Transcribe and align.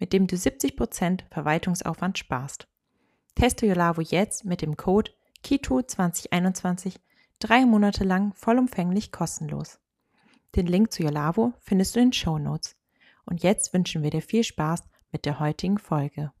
mit 0.00 0.12
dem 0.12 0.26
du 0.26 0.34
70% 0.34 1.20
Verwaltungsaufwand 1.30 2.18
sparst. 2.18 2.66
Teste 3.36 3.66
Yolavo 3.66 4.00
jetzt 4.00 4.44
mit 4.44 4.62
dem 4.62 4.76
Code 4.76 5.12
KITO2021 5.44 6.96
drei 7.38 7.64
Monate 7.64 8.04
lang 8.04 8.34
vollumfänglich 8.34 9.12
kostenlos. 9.12 9.78
Den 10.56 10.66
Link 10.66 10.92
zu 10.92 11.02
Yolavo 11.02 11.52
findest 11.60 11.94
du 11.94 12.00
in 12.00 12.06
den 12.06 12.12
Show 12.12 12.38
Notes. 12.38 12.76
Und 13.24 13.42
jetzt 13.42 13.72
wünschen 13.72 14.02
wir 14.02 14.10
dir 14.10 14.22
viel 14.22 14.42
Spaß 14.42 14.82
mit 15.12 15.26
der 15.26 15.38
heutigen 15.38 15.78
Folge. 15.78 16.32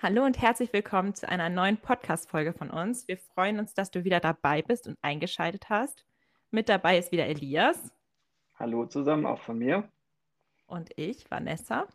Hallo 0.00 0.24
und 0.24 0.40
herzlich 0.40 0.72
willkommen 0.72 1.14
zu 1.14 1.28
einer 1.28 1.48
neuen 1.48 1.76
Podcast-Folge 1.76 2.52
von 2.52 2.70
uns. 2.70 3.06
Wir 3.08 3.18
freuen 3.18 3.58
uns, 3.58 3.74
dass 3.74 3.90
du 3.90 4.04
wieder 4.04 4.20
dabei 4.20 4.62
bist 4.62 4.86
und 4.86 4.96
eingeschaltet 5.02 5.68
hast. 5.68 6.04
Mit 6.50 6.68
dabei 6.68 6.98
ist 6.98 7.12
wieder 7.12 7.26
Elias. 7.26 7.92
Hallo 8.58 8.86
zusammen, 8.86 9.26
auch 9.26 9.40
von 9.40 9.58
mir. 9.58 9.88
Und 10.68 10.90
ich, 10.96 11.28
Vanessa. 11.30 11.88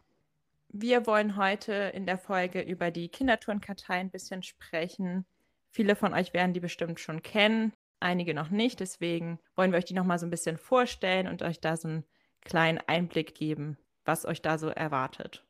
Wir 0.68 1.06
wollen 1.06 1.38
heute 1.38 1.74
in 1.94 2.08
der 2.08 2.18
Folge 2.18 2.60
über 2.62 2.90
die 2.90 3.08
Kinderturnkartei 3.08 3.94
ein 3.94 4.10
bisschen 4.10 4.42
sprechen. 4.42 5.26
Viele 5.70 5.96
von 5.96 6.14
euch 6.14 6.34
werden 6.34 6.54
die 6.54 6.60
bestimmt 6.60 7.00
schon 7.00 7.22
kennen, 7.22 7.72
einige 8.00 8.34
noch 8.34 8.50
nicht. 8.50 8.80
Deswegen 8.80 9.40
wollen 9.56 9.72
wir 9.72 9.78
euch 9.78 9.86
die 9.86 9.94
nochmal 9.94 10.18
so 10.18 10.26
ein 10.26 10.32
bisschen 10.32 10.58
vorstellen 10.58 11.28
und 11.28 11.44
euch 11.44 11.62
da 11.62 11.78
so 11.78 11.88
einen 11.88 12.04
kleinen 12.42 12.80
Einblick 12.88 13.36
geben, 13.36 13.78
was 14.06 14.26
euch 14.26 14.42
da 14.42 14.58
so 14.58 14.70
erwartet. 14.70 15.46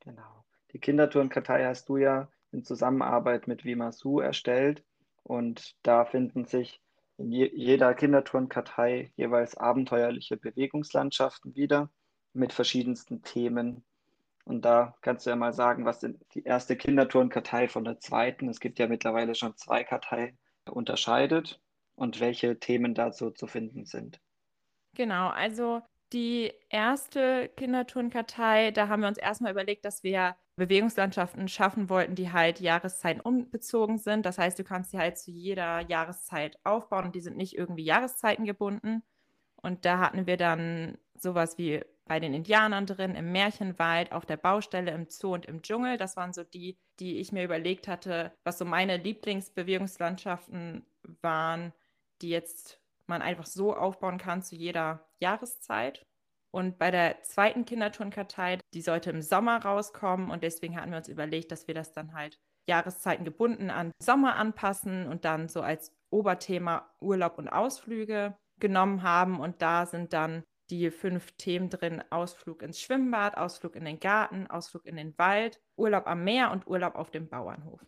Genau. 0.00 0.44
Die 0.72 0.78
Kinderturnkartei 0.78 1.64
hast 1.64 1.88
du 1.88 1.96
ja 1.96 2.28
in 2.52 2.64
Zusammenarbeit 2.64 3.48
mit 3.48 3.64
Vimasu 3.64 4.20
erstellt 4.20 4.84
und 5.22 5.74
da 5.82 6.04
finden 6.04 6.44
sich 6.44 6.82
in 7.16 7.32
je 7.32 7.50
jeder 7.54 7.94
Kinderturnkartei 7.94 9.10
jeweils 9.16 9.56
abenteuerliche 9.56 10.36
Bewegungslandschaften 10.36 11.54
wieder 11.54 11.90
mit 12.32 12.52
verschiedensten 12.52 13.22
Themen. 13.22 13.84
Und 14.44 14.64
da 14.64 14.96
kannst 15.02 15.26
du 15.26 15.30
ja 15.30 15.36
mal 15.36 15.52
sagen, 15.52 15.84
was 15.84 16.00
die 16.00 16.44
erste 16.44 16.76
Kinderturnkartei 16.76 17.68
von 17.68 17.84
der 17.84 18.00
zweiten, 18.00 18.48
es 18.48 18.60
gibt 18.60 18.78
ja 18.78 18.86
mittlerweile 18.86 19.34
schon 19.34 19.56
zwei 19.56 19.84
Karteien, 19.84 20.38
unterscheidet 20.70 21.60
und 21.96 22.20
welche 22.20 22.58
Themen 22.58 22.94
dazu 22.94 23.30
zu 23.30 23.46
finden 23.46 23.84
sind. 23.84 24.20
Genau, 24.94 25.28
also 25.28 25.82
die 26.12 26.52
erste 26.70 27.50
Kinderturnkartei, 27.56 28.70
da 28.70 28.88
haben 28.88 29.02
wir 29.02 29.08
uns 29.08 29.18
erstmal 29.18 29.52
überlegt, 29.52 29.84
dass 29.84 30.02
wir 30.02 30.36
Bewegungslandschaften 30.56 31.48
schaffen 31.48 31.88
wollten, 31.88 32.14
die 32.14 32.32
halt 32.32 32.60
Jahreszeiten 32.60 33.20
umbezogen 33.20 33.98
sind. 33.98 34.24
Das 34.24 34.38
heißt, 34.38 34.58
du 34.58 34.64
kannst 34.64 34.90
sie 34.90 34.98
halt 34.98 35.18
zu 35.18 35.30
jeder 35.30 35.80
Jahreszeit 35.80 36.58
aufbauen 36.64 37.06
und 37.06 37.14
die 37.14 37.20
sind 37.20 37.36
nicht 37.36 37.56
irgendwie 37.56 37.84
Jahreszeiten 37.84 38.44
gebunden. 38.44 39.02
Und 39.56 39.84
da 39.84 39.98
hatten 39.98 40.26
wir 40.26 40.36
dann 40.36 40.98
sowas 41.22 41.58
wie 41.58 41.82
bei 42.06 42.20
den 42.20 42.34
Indianern 42.34 42.86
drin, 42.86 43.14
im 43.14 43.32
Märchenwald, 43.32 44.12
auf 44.12 44.24
der 44.24 44.38
Baustelle, 44.38 44.92
im 44.92 45.06
Zoo 45.08 45.34
und 45.34 45.46
im 45.46 45.62
Dschungel. 45.62 45.98
Das 45.98 46.16
waren 46.16 46.32
so 46.32 46.42
die, 46.42 46.78
die 47.00 47.18
ich 47.18 47.32
mir 47.32 47.44
überlegt 47.44 47.86
hatte, 47.86 48.32
was 48.44 48.58
so 48.58 48.64
meine 48.64 48.96
Lieblingsbewegungslandschaften 48.96 50.86
waren, 51.20 51.72
die 52.22 52.30
jetzt 52.30 52.80
man 53.06 53.22
einfach 53.22 53.46
so 53.46 53.74
aufbauen 53.74 54.18
kann 54.18 54.42
zu 54.42 54.56
jeder 54.56 55.06
Jahreszeit. 55.20 56.06
Und 56.50 56.78
bei 56.78 56.90
der 56.90 57.22
zweiten 57.22 57.64
Kinderturnkartei, 57.64 58.58
die 58.72 58.80
sollte 58.80 59.10
im 59.10 59.22
Sommer 59.22 59.62
rauskommen 59.62 60.30
und 60.30 60.42
deswegen 60.42 60.76
hatten 60.76 60.90
wir 60.90 60.98
uns 60.98 61.08
überlegt, 61.08 61.52
dass 61.52 61.68
wir 61.68 61.74
das 61.74 61.92
dann 61.92 62.14
halt 62.14 62.38
Jahreszeiten 62.66 63.24
gebunden 63.24 63.70
an 63.70 63.92
Sommer 64.00 64.36
anpassen 64.36 65.06
und 65.06 65.24
dann 65.24 65.48
so 65.48 65.62
als 65.62 65.92
Oberthema 66.10 66.90
Urlaub 67.00 67.38
und 67.38 67.48
Ausflüge 67.48 68.36
genommen 68.60 69.02
haben. 69.02 69.40
Und 69.40 69.62
da 69.62 69.86
sind 69.86 70.12
dann 70.12 70.42
die 70.70 70.90
fünf 70.90 71.32
Themen 71.32 71.70
drin: 71.70 72.02
Ausflug 72.10 72.62
ins 72.62 72.80
Schwimmbad, 72.80 73.36
Ausflug 73.36 73.76
in 73.76 73.84
den 73.84 74.00
Garten, 74.00 74.46
Ausflug 74.46 74.86
in 74.86 74.96
den 74.96 75.16
Wald, 75.18 75.60
Urlaub 75.76 76.06
am 76.06 76.24
Meer 76.24 76.50
und 76.50 76.66
Urlaub 76.66 76.94
auf 76.94 77.10
dem 77.10 77.28
Bauernhof. 77.28 77.80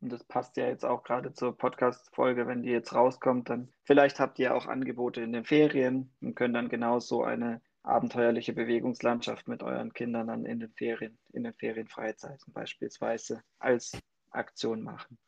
Und 0.00 0.10
das 0.10 0.24
passt 0.24 0.56
ja 0.56 0.66
jetzt 0.66 0.84
auch 0.84 1.02
gerade 1.02 1.32
zur 1.34 1.56
Podcast-Folge, 1.56 2.46
wenn 2.46 2.62
die 2.62 2.70
jetzt 2.70 2.94
rauskommt, 2.94 3.50
dann 3.50 3.70
vielleicht 3.84 4.18
habt 4.18 4.38
ihr 4.38 4.54
auch 4.54 4.66
Angebote 4.66 5.20
in 5.20 5.32
den 5.32 5.44
Ferien 5.44 6.10
und 6.22 6.34
könnt 6.34 6.56
dann 6.56 6.70
genauso 6.70 7.22
eine 7.22 7.60
abenteuerliche 7.82 8.54
Bewegungslandschaft 8.54 9.46
mit 9.46 9.62
euren 9.62 9.92
Kindern 9.92 10.28
dann 10.28 10.46
in 10.46 10.60
den 10.60 10.72
Ferien, 10.72 11.18
in 11.32 11.44
den 11.44 11.54
Ferienfreizeiten 11.54 12.52
beispielsweise 12.52 13.42
als 13.58 13.92
Aktion 14.30 14.82
machen. 14.82 15.18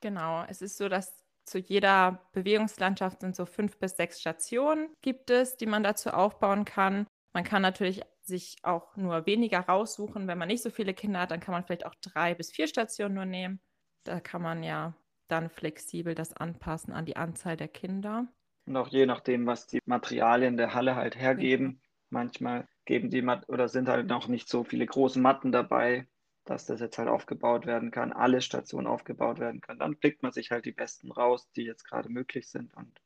Genau, 0.00 0.44
es 0.48 0.62
ist 0.62 0.76
so, 0.78 0.88
dass 0.88 1.24
zu 1.50 1.58
jeder 1.58 2.28
Bewegungslandschaft 2.32 3.20
sind 3.20 3.36
so 3.36 3.46
fünf 3.46 3.78
bis 3.78 3.96
sechs 3.96 4.20
Stationen 4.20 4.88
gibt 5.02 5.30
es, 5.30 5.56
die 5.56 5.66
man 5.66 5.82
dazu 5.82 6.10
aufbauen 6.10 6.64
kann. 6.64 7.06
Man 7.32 7.44
kann 7.44 7.62
natürlich 7.62 8.02
sich 8.22 8.56
auch 8.62 8.96
nur 8.96 9.26
weniger 9.26 9.60
raussuchen. 9.60 10.28
Wenn 10.28 10.38
man 10.38 10.48
nicht 10.48 10.62
so 10.62 10.70
viele 10.70 10.94
Kinder 10.94 11.20
hat, 11.20 11.30
dann 11.30 11.40
kann 11.40 11.52
man 11.52 11.64
vielleicht 11.64 11.86
auch 11.86 11.94
drei 12.02 12.34
bis 12.34 12.52
vier 12.52 12.66
Stationen 12.66 13.14
nur 13.14 13.24
nehmen. 13.24 13.60
Da 14.04 14.20
kann 14.20 14.42
man 14.42 14.62
ja 14.62 14.94
dann 15.28 15.50
flexibel 15.50 16.14
das 16.14 16.32
anpassen 16.34 16.92
an 16.92 17.06
die 17.06 17.16
Anzahl 17.16 17.56
der 17.56 17.68
Kinder. 17.68 18.26
Und 18.66 18.76
auch 18.76 18.88
je 18.88 19.06
nachdem, 19.06 19.46
was 19.46 19.66
die 19.66 19.80
Materialien 19.86 20.56
der 20.56 20.74
Halle 20.74 20.94
halt 20.94 21.16
hergeben. 21.16 21.80
Manchmal 22.10 22.66
geben 22.84 23.10
die 23.10 23.22
Mat 23.22 23.48
oder 23.48 23.68
sind 23.68 23.88
halt 23.88 24.06
noch 24.06 24.28
nicht 24.28 24.48
so 24.48 24.64
viele 24.64 24.86
große 24.86 25.20
Matten 25.20 25.52
dabei, 25.52 26.06
dass 26.48 26.66
das 26.66 26.80
jetzt 26.80 26.98
halt 26.98 27.08
aufgebaut 27.08 27.66
werden 27.66 27.90
kann, 27.90 28.12
alle 28.12 28.40
Stationen 28.40 28.86
aufgebaut 28.86 29.38
werden 29.38 29.60
können. 29.60 29.78
Dann 29.78 29.96
pickt 29.96 30.22
man 30.22 30.32
sich 30.32 30.50
halt 30.50 30.64
die 30.64 30.72
besten 30.72 31.12
raus, 31.12 31.50
die 31.52 31.64
jetzt 31.64 31.84
gerade 31.84 32.08
möglich 32.08 32.48
sind 32.48 32.74
und 32.74 33.00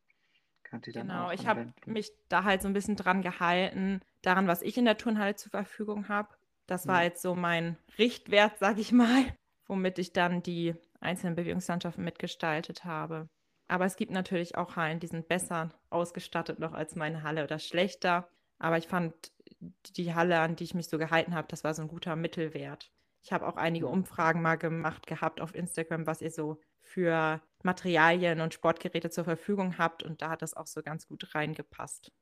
kann 0.62 0.80
die 0.80 0.92
dann 0.92 1.08
Genau, 1.08 1.30
ich 1.30 1.46
habe 1.46 1.72
mich 1.86 2.12
da 2.28 2.44
halt 2.44 2.62
so 2.62 2.68
ein 2.68 2.72
bisschen 2.72 2.96
dran 2.96 3.22
gehalten, 3.22 4.00
daran, 4.22 4.46
was 4.46 4.62
ich 4.62 4.78
in 4.78 4.84
der 4.84 4.98
Turnhalle 4.98 5.36
zur 5.36 5.50
Verfügung 5.50 6.08
habe. 6.08 6.28
Das 6.66 6.86
war 6.86 7.00
ja. 7.00 7.08
jetzt 7.08 7.22
so 7.22 7.34
mein 7.34 7.76
Richtwert, 7.98 8.58
sag 8.58 8.78
ich 8.78 8.92
mal, 8.92 9.24
womit 9.66 9.98
ich 9.98 10.12
dann 10.12 10.42
die 10.42 10.74
einzelnen 11.00 11.34
Bewegungslandschaften 11.34 12.04
mitgestaltet 12.04 12.84
habe. 12.84 13.28
Aber 13.68 13.86
es 13.86 13.96
gibt 13.96 14.12
natürlich 14.12 14.56
auch 14.56 14.76
Hallen, 14.76 15.00
die 15.00 15.06
sind 15.06 15.28
besser 15.28 15.70
ausgestattet 15.90 16.58
noch 16.58 16.74
als 16.74 16.94
meine 16.94 17.22
Halle 17.22 17.44
oder 17.44 17.58
schlechter. 17.58 18.28
Aber 18.58 18.78
ich 18.78 18.86
fand 18.86 19.14
die 19.96 20.14
Halle, 20.14 20.40
an 20.40 20.56
die 20.56 20.64
ich 20.64 20.74
mich 20.74 20.88
so 20.88 20.98
gehalten 20.98 21.34
habe, 21.34 21.48
das 21.48 21.64
war 21.64 21.74
so 21.74 21.82
ein 21.82 21.88
guter 21.88 22.14
Mittelwert. 22.14 22.92
Ich 23.22 23.32
habe 23.32 23.46
auch 23.46 23.56
einige 23.56 23.86
Umfragen 23.86 24.42
mal 24.42 24.56
gemacht 24.56 25.06
gehabt 25.06 25.40
auf 25.40 25.54
Instagram, 25.54 26.06
was 26.06 26.20
ihr 26.20 26.30
so 26.30 26.60
für 26.80 27.40
Materialien 27.62 28.40
und 28.40 28.52
Sportgeräte 28.52 29.10
zur 29.10 29.24
Verfügung 29.24 29.78
habt. 29.78 30.02
Und 30.02 30.20
da 30.20 30.30
hat 30.30 30.42
das 30.42 30.54
auch 30.54 30.66
so 30.66 30.82
ganz 30.82 31.06
gut 31.06 31.34
reingepasst. 31.34 32.12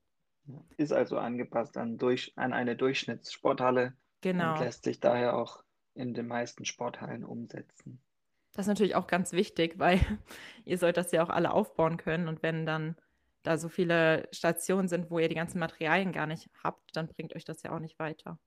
Ist 0.76 0.92
also 0.92 1.18
angepasst 1.18 1.76
an, 1.76 1.96
durch, 1.96 2.32
an 2.36 2.52
eine 2.52 2.76
Durchschnittssporthalle 2.76 3.94
genau. 4.20 4.54
und 4.54 4.60
lässt 4.60 4.84
sich 4.84 5.00
daher 5.00 5.36
auch 5.36 5.64
in 5.94 6.12
den 6.12 6.26
meisten 6.26 6.64
Sporthallen 6.64 7.24
umsetzen. 7.24 8.02
Das 8.52 8.64
ist 8.64 8.68
natürlich 8.68 8.94
auch 8.94 9.06
ganz 9.06 9.32
wichtig, 9.32 9.78
weil 9.78 10.00
ihr 10.64 10.76
sollt 10.76 10.96
das 10.96 11.12
ja 11.12 11.22
auch 11.22 11.30
alle 11.30 11.52
aufbauen 11.52 11.96
können. 11.96 12.28
Und 12.28 12.42
wenn 12.42 12.66
dann 12.66 12.96
da 13.42 13.56
so 13.56 13.68
viele 13.68 14.28
Stationen 14.32 14.88
sind, 14.88 15.10
wo 15.10 15.18
ihr 15.18 15.28
die 15.28 15.34
ganzen 15.34 15.60
Materialien 15.60 16.12
gar 16.12 16.26
nicht 16.26 16.50
habt, 16.62 16.94
dann 16.94 17.08
bringt 17.08 17.34
euch 17.34 17.44
das 17.44 17.62
ja 17.62 17.72
auch 17.72 17.78
nicht 17.78 17.98
weiter. 17.98 18.38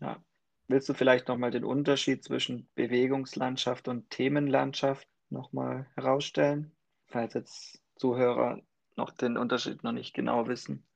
Ja. 0.00 0.22
Willst 0.68 0.88
du 0.88 0.94
vielleicht 0.94 1.28
nochmal 1.28 1.50
den 1.50 1.64
Unterschied 1.64 2.24
zwischen 2.24 2.68
Bewegungslandschaft 2.74 3.88
und 3.88 4.10
Themenlandschaft 4.10 5.08
nochmal 5.30 5.86
herausstellen, 5.94 6.72
falls 7.08 7.34
jetzt 7.34 7.80
Zuhörer 7.96 8.60
noch 8.96 9.10
den 9.10 9.36
Unterschied 9.36 9.82
noch 9.82 9.92
nicht 9.92 10.14
genau 10.14 10.46
wissen? 10.48 10.86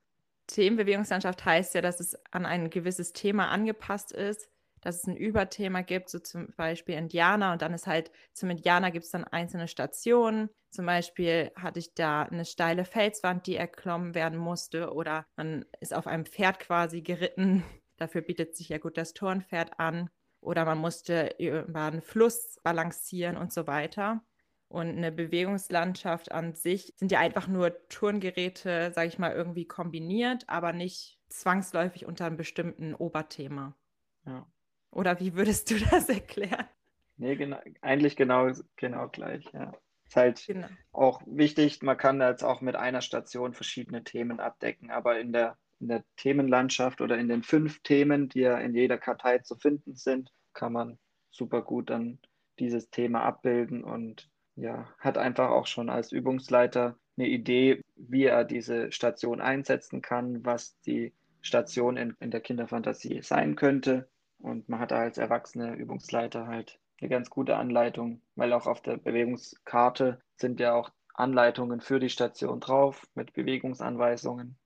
Themenbewegungslandschaft 0.47 1.45
heißt 1.45 1.75
ja, 1.75 1.81
dass 1.81 2.01
es 2.01 2.17
an 2.31 2.47
ein 2.47 2.71
gewisses 2.71 3.13
Thema 3.13 3.49
angepasst 3.49 4.13
ist 4.13 4.49
dass 4.87 4.99
es 4.99 5.07
ein 5.09 5.17
Überthema 5.17 5.83
gibt, 5.83 6.09
so 6.09 6.21
zum 6.21 6.55
Beispiel 6.57 6.95
Indianer 6.95 7.53
und 7.53 7.61
dann 7.61 7.75
ist 7.75 7.89
halt 7.89 8.13
zum 8.33 8.51
Indianer 8.51 8.93
gibt 8.93 9.05
es 9.05 9.11
dann 9.11 9.25
einzelne 9.25 9.67
Stationen. 9.67 10.49
Zum 10.71 10.87
Beispiel 10.87 11.51
hatte 11.57 11.81
ich 11.81 11.95
da 11.95 12.23
eine 12.23 12.45
steile 12.45 12.85
Felswand, 12.85 13.49
die 13.49 13.57
erklommen 13.57 14.15
werden 14.15 14.39
musste 14.39 14.93
oder 14.93 15.27
man 15.37 15.65
ist 15.81 15.93
auf 15.93 16.07
einem 16.07 16.25
Pferd 16.25 16.61
quasi 16.61 17.03
geritten. 17.03 17.65
Dafür 17.97 18.23
bietet 18.23 18.57
sich 18.57 18.69
ja 18.69 18.79
gut 18.79 18.97
das 18.97 19.15
Turnpferd 19.15 19.79
an. 19.79 20.11
Oder 20.41 20.65
man 20.65 20.79
musste 20.79 21.35
über 21.39 21.85
einen 21.85 22.03
Fluss 22.03 22.59
balancieren 22.63 23.37
und 23.37 23.53
so 23.53 23.67
weiter. 23.67 24.23
Und 24.69 24.89
eine 24.89 25.13
Bewegungslandschaft 25.13 26.33
an 26.33 26.55
sich 26.55 26.93
sind 26.97 27.13
ja 27.13 27.21
einfach 27.21 27.47
nur 27.47 27.89
Turngeräte, 27.89 28.91
sage 28.93 29.09
ich 29.09 29.19
mal, 29.19 29.33
irgendwie 29.33 29.67
kombiniert, 29.67 30.45
aber 30.49 30.73
nicht 30.73 31.21
zwangsläufig 31.29 32.07
unter 32.07 32.27
einem 32.27 32.37
bestimmten 32.37 32.95
Oberthema. 32.95 33.77
Ja. 34.25 34.47
Oder 34.91 35.21
wie 35.21 35.35
würdest 35.35 35.71
du 35.71 35.79
das 35.91 36.09
erklären? 36.09 36.67
Nee, 37.17 37.37
genau, 37.37 37.61
eigentlich 37.81 38.17
genau, 38.17 38.51
genau 38.77 39.09
gleich, 39.09 39.45
ja. 39.53 39.73
Ist 40.07 40.17
halt 40.17 40.47
genau. 40.47 40.69
auch 40.93 41.21
wichtig, 41.27 41.83
man 41.83 41.97
kann 41.97 42.21
jetzt 42.21 42.45
auch 42.45 42.61
mit 42.61 42.77
einer 42.77 43.01
Station 43.01 43.55
verschiedene 43.55 44.05
Themen 44.05 44.39
abdecken, 44.39 44.91
aber 44.91 45.19
in 45.19 45.33
der, 45.33 45.59
in 45.81 45.89
der 45.89 46.05
Themenlandschaft 46.17 47.01
oder 47.01 47.19
in 47.19 47.29
den 47.29 47.43
fünf 47.43 47.81
Themen, 47.83 48.29
die 48.29 48.41
ja 48.41 48.59
in 48.59 48.75
jeder 48.75 48.99
Kartei 48.99 49.39
zu 49.39 49.57
finden 49.57 49.95
sind, 49.95 50.33
kann 50.53 50.73
man 50.73 50.99
super 51.31 51.63
gut 51.63 51.91
dann 51.91 52.19
dieses 52.59 52.91
Thema 52.91 53.23
abbilden 53.23 53.85
und 53.85 54.31
ja, 54.57 54.89
hat 54.99 55.19
einfach 55.19 55.51
auch 55.51 55.67
schon 55.67 55.91
als 55.91 56.13
Übungsleiter 56.13 56.97
eine 57.19 57.29
Idee, 57.29 57.83
wie 57.95 58.25
er 58.25 58.45
diese 58.45 58.91
Station 58.91 59.41
einsetzen 59.41 60.03
kann, 60.03 60.45
was 60.45 60.81
die 60.81 61.13
Station 61.43 61.97
in, 61.97 62.17
in 62.21 62.31
der 62.31 62.41
Kinderfantasie 62.41 63.21
sein 63.23 63.57
könnte. 63.57 64.09
Und 64.39 64.69
man 64.69 64.81
hat 64.81 64.91
da 64.91 65.01
als 65.01 65.19
erwachsene 65.19 65.75
Übungsleiter 65.75 66.47
halt 66.47 66.79
eine 67.01 67.11
ganz 67.11 67.31
gute 67.31 67.57
Anleitung, 67.57 68.23
weil 68.35 68.53
auch 68.53 68.67
auf 68.67 68.81
der 68.81 68.97
Bewegungskarte 68.97 70.21
sind 70.37 70.61
ja 70.61 70.75
auch 70.75 70.91
Anleitungen 71.15 71.81
für 71.81 72.01
die 72.01 72.11
Station 72.11 72.61
drauf 72.61 73.07
mit 73.15 73.33
Bewegungsanweisungen. 73.33 74.57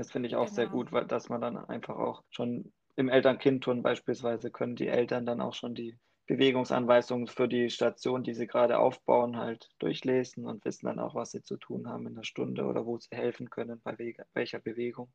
Das 0.00 0.12
finde 0.12 0.28
ich 0.28 0.34
auch 0.34 0.46
genau. 0.46 0.54
sehr 0.54 0.66
gut, 0.66 0.92
weil 0.92 1.04
dass 1.04 1.28
man 1.28 1.42
dann 1.42 1.58
einfach 1.58 1.96
auch 1.96 2.24
schon 2.30 2.72
im 2.96 3.10
Eltern-Kind-Turn 3.10 3.82
beispielsweise 3.82 4.50
können 4.50 4.74
die 4.74 4.88
Eltern 4.88 5.26
dann 5.26 5.42
auch 5.42 5.52
schon 5.52 5.74
die 5.74 5.98
Bewegungsanweisungen 6.26 7.26
für 7.26 7.48
die 7.48 7.68
Station, 7.68 8.22
die 8.22 8.32
sie 8.32 8.46
gerade 8.46 8.78
aufbauen, 8.78 9.36
halt 9.36 9.68
durchlesen 9.78 10.46
und 10.46 10.64
wissen 10.64 10.86
dann 10.86 11.00
auch, 11.00 11.14
was 11.14 11.32
sie 11.32 11.42
zu 11.42 11.58
tun 11.58 11.86
haben 11.86 12.06
in 12.06 12.14
der 12.14 12.22
Stunde 12.22 12.64
oder 12.64 12.86
wo 12.86 12.96
sie 12.96 13.14
helfen 13.14 13.50
können, 13.50 13.82
bei 13.82 13.98
welcher 14.32 14.58
Bewegung. 14.58 15.12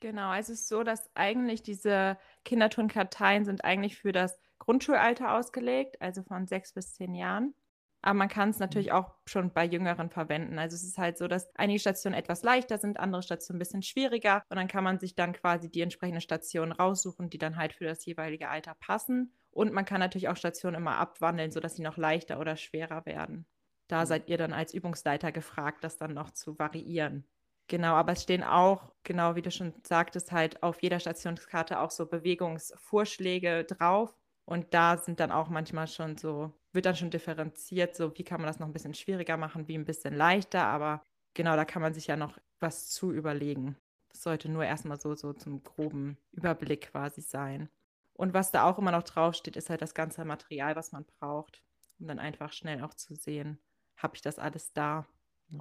Genau, 0.00 0.30
also 0.30 0.52
es 0.52 0.60
ist 0.60 0.68
so, 0.68 0.84
dass 0.84 1.10
eigentlich 1.16 1.64
diese 1.64 2.16
Kinderturnkarteien 2.44 3.44
sind 3.44 3.64
eigentlich 3.64 3.98
für 3.98 4.12
das 4.12 4.38
Grundschulalter 4.60 5.34
ausgelegt, 5.34 6.00
also 6.00 6.22
von 6.22 6.46
sechs 6.46 6.72
bis 6.72 6.94
zehn 6.94 7.16
Jahren. 7.16 7.52
Aber 8.02 8.14
man 8.14 8.28
kann 8.28 8.50
es 8.50 8.58
natürlich 8.58 8.88
mhm. 8.88 8.94
auch 8.94 9.14
schon 9.26 9.52
bei 9.52 9.64
Jüngeren 9.64 10.10
verwenden. 10.10 10.58
Also 10.58 10.74
es 10.74 10.84
ist 10.84 10.98
halt 10.98 11.18
so, 11.18 11.28
dass 11.28 11.54
einige 11.54 11.78
Stationen 11.78 12.16
etwas 12.16 12.42
leichter 12.42 12.78
sind, 12.78 12.98
andere 12.98 13.22
Stationen 13.22 13.56
ein 13.56 13.60
bisschen 13.60 13.82
schwieriger. 13.82 14.42
Und 14.48 14.56
dann 14.56 14.68
kann 14.68 14.84
man 14.84 14.98
sich 14.98 15.14
dann 15.14 15.32
quasi 15.32 15.70
die 15.70 15.82
entsprechende 15.82 16.20
Station 16.20 16.72
raussuchen, 16.72 17.28
die 17.30 17.38
dann 17.38 17.56
halt 17.56 17.74
für 17.74 17.84
das 17.84 18.04
jeweilige 18.06 18.48
Alter 18.48 18.74
passen. 18.80 19.34
Und 19.50 19.72
man 19.72 19.84
kann 19.84 20.00
natürlich 20.00 20.28
auch 20.28 20.36
Stationen 20.36 20.76
immer 20.76 20.96
abwandeln, 20.96 21.50
sodass 21.50 21.76
sie 21.76 21.82
noch 21.82 21.96
leichter 21.96 22.40
oder 22.40 22.56
schwerer 22.56 23.04
werden. 23.04 23.46
Da 23.88 24.02
mhm. 24.02 24.06
seid 24.06 24.28
ihr 24.28 24.38
dann 24.38 24.52
als 24.52 24.72
Übungsleiter 24.72 25.32
gefragt, 25.32 25.84
das 25.84 25.98
dann 25.98 26.14
noch 26.14 26.30
zu 26.30 26.58
variieren. 26.58 27.26
Genau, 27.70 27.94
aber 27.94 28.12
es 28.12 28.22
stehen 28.24 28.42
auch, 28.42 28.92
genau 29.04 29.36
wie 29.36 29.42
du 29.42 29.50
schon 29.52 29.74
sagtest, 29.86 30.32
halt 30.32 30.62
auf 30.62 30.82
jeder 30.82 30.98
Stationskarte 30.98 31.78
auch 31.78 31.92
so 31.92 32.06
Bewegungsvorschläge 32.06 33.62
drauf. 33.64 34.12
Und 34.50 34.74
da 34.74 34.96
sind 34.96 35.20
dann 35.20 35.30
auch 35.30 35.48
manchmal 35.48 35.86
schon 35.86 36.16
so, 36.16 36.52
wird 36.72 36.84
dann 36.84 36.96
schon 36.96 37.10
differenziert, 37.10 37.94
so 37.94 38.18
wie 38.18 38.24
kann 38.24 38.40
man 38.40 38.48
das 38.48 38.58
noch 38.58 38.66
ein 38.66 38.72
bisschen 38.72 38.94
schwieriger 38.94 39.36
machen, 39.36 39.68
wie 39.68 39.78
ein 39.78 39.84
bisschen 39.84 40.16
leichter. 40.16 40.64
Aber 40.64 41.04
genau, 41.34 41.54
da 41.54 41.64
kann 41.64 41.80
man 41.80 41.94
sich 41.94 42.08
ja 42.08 42.16
noch 42.16 42.36
was 42.58 42.88
zu 42.88 43.12
überlegen. 43.12 43.76
Das 44.08 44.24
sollte 44.24 44.48
nur 44.48 44.64
erstmal 44.64 44.98
so, 44.98 45.14
so 45.14 45.32
zum 45.32 45.62
groben 45.62 46.18
Überblick 46.32 46.90
quasi 46.90 47.20
sein. 47.20 47.68
Und 48.12 48.34
was 48.34 48.50
da 48.50 48.64
auch 48.64 48.76
immer 48.76 48.90
noch 48.90 49.04
draufsteht, 49.04 49.54
ist 49.56 49.70
halt 49.70 49.82
das 49.82 49.94
ganze 49.94 50.24
Material, 50.24 50.74
was 50.74 50.90
man 50.90 51.04
braucht, 51.04 51.62
um 52.00 52.08
dann 52.08 52.18
einfach 52.18 52.52
schnell 52.52 52.82
auch 52.82 52.94
zu 52.94 53.14
sehen, 53.14 53.60
habe 53.98 54.16
ich 54.16 54.20
das 54.20 54.40
alles 54.40 54.72
da. 54.72 55.06
Ja. 55.50 55.60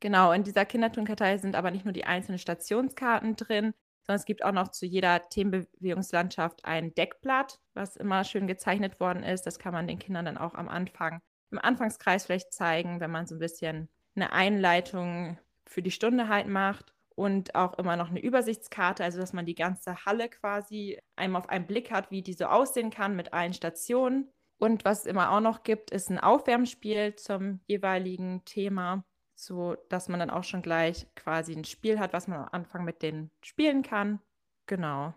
Genau, 0.00 0.32
in 0.32 0.44
dieser 0.44 0.66
Kinderturnkartei 0.66 1.38
sind 1.38 1.56
aber 1.56 1.70
nicht 1.70 1.86
nur 1.86 1.94
die 1.94 2.04
einzelnen 2.04 2.38
Stationskarten 2.38 3.34
drin, 3.36 3.72
sondern 4.06 4.20
es 4.20 4.24
gibt 4.24 4.44
auch 4.44 4.52
noch 4.52 4.68
zu 4.68 4.86
jeder 4.86 5.28
Themenbewegungslandschaft 5.28 6.64
ein 6.64 6.94
Deckblatt, 6.94 7.58
was 7.74 7.96
immer 7.96 8.24
schön 8.24 8.46
gezeichnet 8.46 9.00
worden 9.00 9.24
ist. 9.24 9.42
Das 9.42 9.58
kann 9.58 9.72
man 9.72 9.88
den 9.88 9.98
Kindern 9.98 10.24
dann 10.24 10.38
auch 10.38 10.54
am 10.54 10.68
Anfang 10.68 11.20
im 11.50 11.58
Anfangskreis 11.58 12.26
vielleicht 12.26 12.52
zeigen, 12.52 13.00
wenn 13.00 13.10
man 13.10 13.26
so 13.26 13.34
ein 13.34 13.40
bisschen 13.40 13.88
eine 14.14 14.32
Einleitung 14.32 15.38
für 15.64 15.82
die 15.82 15.90
Stunde 15.90 16.28
halt 16.28 16.48
macht 16.48 16.92
und 17.14 17.54
auch 17.54 17.74
immer 17.78 17.96
noch 17.96 18.10
eine 18.10 18.20
Übersichtskarte, 18.20 19.02
also 19.02 19.18
dass 19.18 19.32
man 19.32 19.46
die 19.46 19.54
ganze 19.54 20.04
Halle 20.04 20.28
quasi 20.28 20.98
einmal 21.16 21.42
auf 21.42 21.48
einen 21.48 21.66
Blick 21.66 21.90
hat, 21.90 22.10
wie 22.10 22.22
die 22.22 22.34
so 22.34 22.46
aussehen 22.46 22.90
kann 22.90 23.16
mit 23.16 23.32
allen 23.32 23.54
Stationen. 23.54 24.30
Und 24.58 24.84
was 24.84 25.00
es 25.00 25.06
immer 25.06 25.32
auch 25.32 25.40
noch 25.40 25.62
gibt, 25.64 25.90
ist 25.90 26.10
ein 26.10 26.18
Aufwärmspiel 26.18 27.14
zum 27.16 27.60
jeweiligen 27.66 28.44
Thema, 28.44 29.04
so 29.36 29.76
dass 29.90 30.08
man 30.08 30.18
dann 30.18 30.30
auch 30.30 30.44
schon 30.44 30.62
gleich 30.62 31.06
quasi 31.14 31.54
ein 31.54 31.64
Spiel 31.64 32.00
hat, 32.00 32.12
was 32.12 32.26
man 32.26 32.40
am 32.40 32.48
Anfang 32.50 32.84
mit 32.84 33.02
denen 33.02 33.30
spielen 33.42 33.82
kann. 33.82 34.18
Genau. 34.66 35.14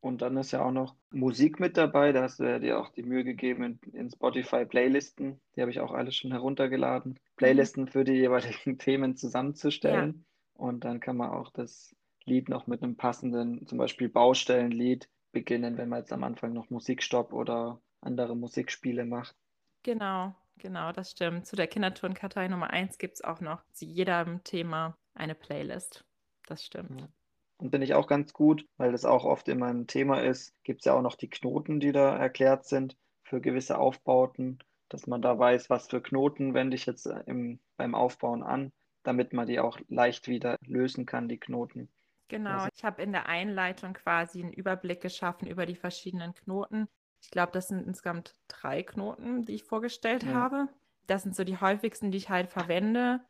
Und 0.00 0.20
dann 0.20 0.36
ist 0.36 0.52
ja 0.52 0.62
auch 0.62 0.70
noch 0.70 0.94
Musik 1.10 1.58
mit 1.58 1.78
dabei. 1.78 2.12
Da 2.12 2.22
hast 2.22 2.38
du 2.38 2.60
dir 2.60 2.78
auch 2.78 2.90
die 2.90 3.02
Mühe 3.02 3.24
gegeben 3.24 3.64
in, 3.64 3.92
in 3.94 4.10
Spotify 4.10 4.66
Playlisten. 4.66 5.40
Die 5.56 5.62
habe 5.62 5.70
ich 5.70 5.80
auch 5.80 5.92
alles 5.92 6.14
schon 6.14 6.30
heruntergeladen. 6.30 7.12
Mhm. 7.12 7.18
Playlisten 7.36 7.88
für 7.88 8.04
die 8.04 8.12
jeweiligen 8.12 8.78
Themen 8.78 9.16
zusammenzustellen. 9.16 10.26
Ja. 10.26 10.66
Und 10.66 10.84
dann 10.84 11.00
kann 11.00 11.16
man 11.16 11.30
auch 11.30 11.50
das 11.50 11.96
Lied 12.26 12.50
noch 12.50 12.66
mit 12.66 12.82
einem 12.82 12.96
passenden, 12.96 13.66
zum 13.66 13.78
Beispiel 13.78 14.10
Baustellenlied 14.10 15.08
beginnen, 15.32 15.78
wenn 15.78 15.88
man 15.88 16.00
jetzt 16.00 16.12
am 16.12 16.22
Anfang 16.22 16.52
noch 16.52 16.68
Musikstopp 16.68 17.32
oder 17.32 17.80
andere 18.02 18.36
Musikspiele 18.36 19.06
macht. 19.06 19.34
Genau, 19.82 20.34
genau, 20.58 20.92
das 20.92 21.10
stimmt. 21.10 21.46
Zu 21.46 21.56
der 21.56 21.66
Kinderturnkartei 21.66 22.48
Nummer 22.48 22.70
1 22.70 22.98
gibt 22.98 23.14
es 23.14 23.24
auch 23.24 23.40
noch 23.40 23.62
zu 23.72 23.84
jedem 23.84 24.42
Thema 24.44 24.96
eine 25.14 25.34
Playlist. 25.34 26.04
Das 26.46 26.64
stimmt. 26.64 27.00
Ja. 27.00 27.08
Und 27.56 27.70
bin 27.70 27.82
ich 27.82 27.94
auch 27.94 28.06
ganz 28.06 28.32
gut, 28.32 28.66
weil 28.76 28.92
das 28.92 29.04
auch 29.04 29.24
oft 29.24 29.48
immer 29.48 29.66
ein 29.66 29.86
Thema 29.86 30.22
ist, 30.22 30.52
gibt 30.64 30.80
es 30.80 30.86
ja 30.86 30.94
auch 30.94 31.02
noch 31.02 31.14
die 31.14 31.30
Knoten, 31.30 31.80
die 31.80 31.92
da 31.92 32.16
erklärt 32.16 32.66
sind 32.66 32.96
für 33.22 33.40
gewisse 33.40 33.78
Aufbauten, 33.78 34.58
dass 34.88 35.06
man 35.06 35.22
da 35.22 35.38
weiß, 35.38 35.70
was 35.70 35.88
für 35.88 36.02
Knoten 36.02 36.52
wende 36.52 36.74
ich 36.74 36.86
jetzt 36.86 37.06
im, 37.06 37.60
beim 37.76 37.94
Aufbauen 37.94 38.42
an 38.42 38.72
damit 39.04 39.32
man 39.32 39.46
die 39.46 39.60
auch 39.60 39.78
leicht 39.88 40.28
wieder 40.28 40.58
lösen 40.66 41.06
kann, 41.06 41.28
die 41.28 41.38
Knoten. 41.38 41.88
Genau, 42.28 42.50
also, 42.50 42.68
ich 42.74 42.84
habe 42.84 43.02
in 43.02 43.12
der 43.12 43.26
Einleitung 43.26 43.92
quasi 43.92 44.42
einen 44.42 44.52
Überblick 44.52 45.00
geschaffen 45.00 45.46
über 45.46 45.66
die 45.66 45.76
verschiedenen 45.76 46.34
Knoten. 46.34 46.88
Ich 47.24 47.30
glaube, 47.30 47.52
das 47.52 47.68
sind 47.68 47.86
insgesamt 47.86 48.34
drei 48.48 48.82
Knoten, 48.82 49.46
die 49.46 49.54
ich 49.54 49.64
vorgestellt 49.64 50.24
ja. 50.24 50.34
habe. 50.34 50.68
Das 51.06 51.22
sind 51.22 51.34
so 51.34 51.42
die 51.42 51.58
häufigsten, 51.58 52.10
die 52.10 52.18
ich 52.18 52.28
halt 52.28 52.50
verwende. 52.50 53.20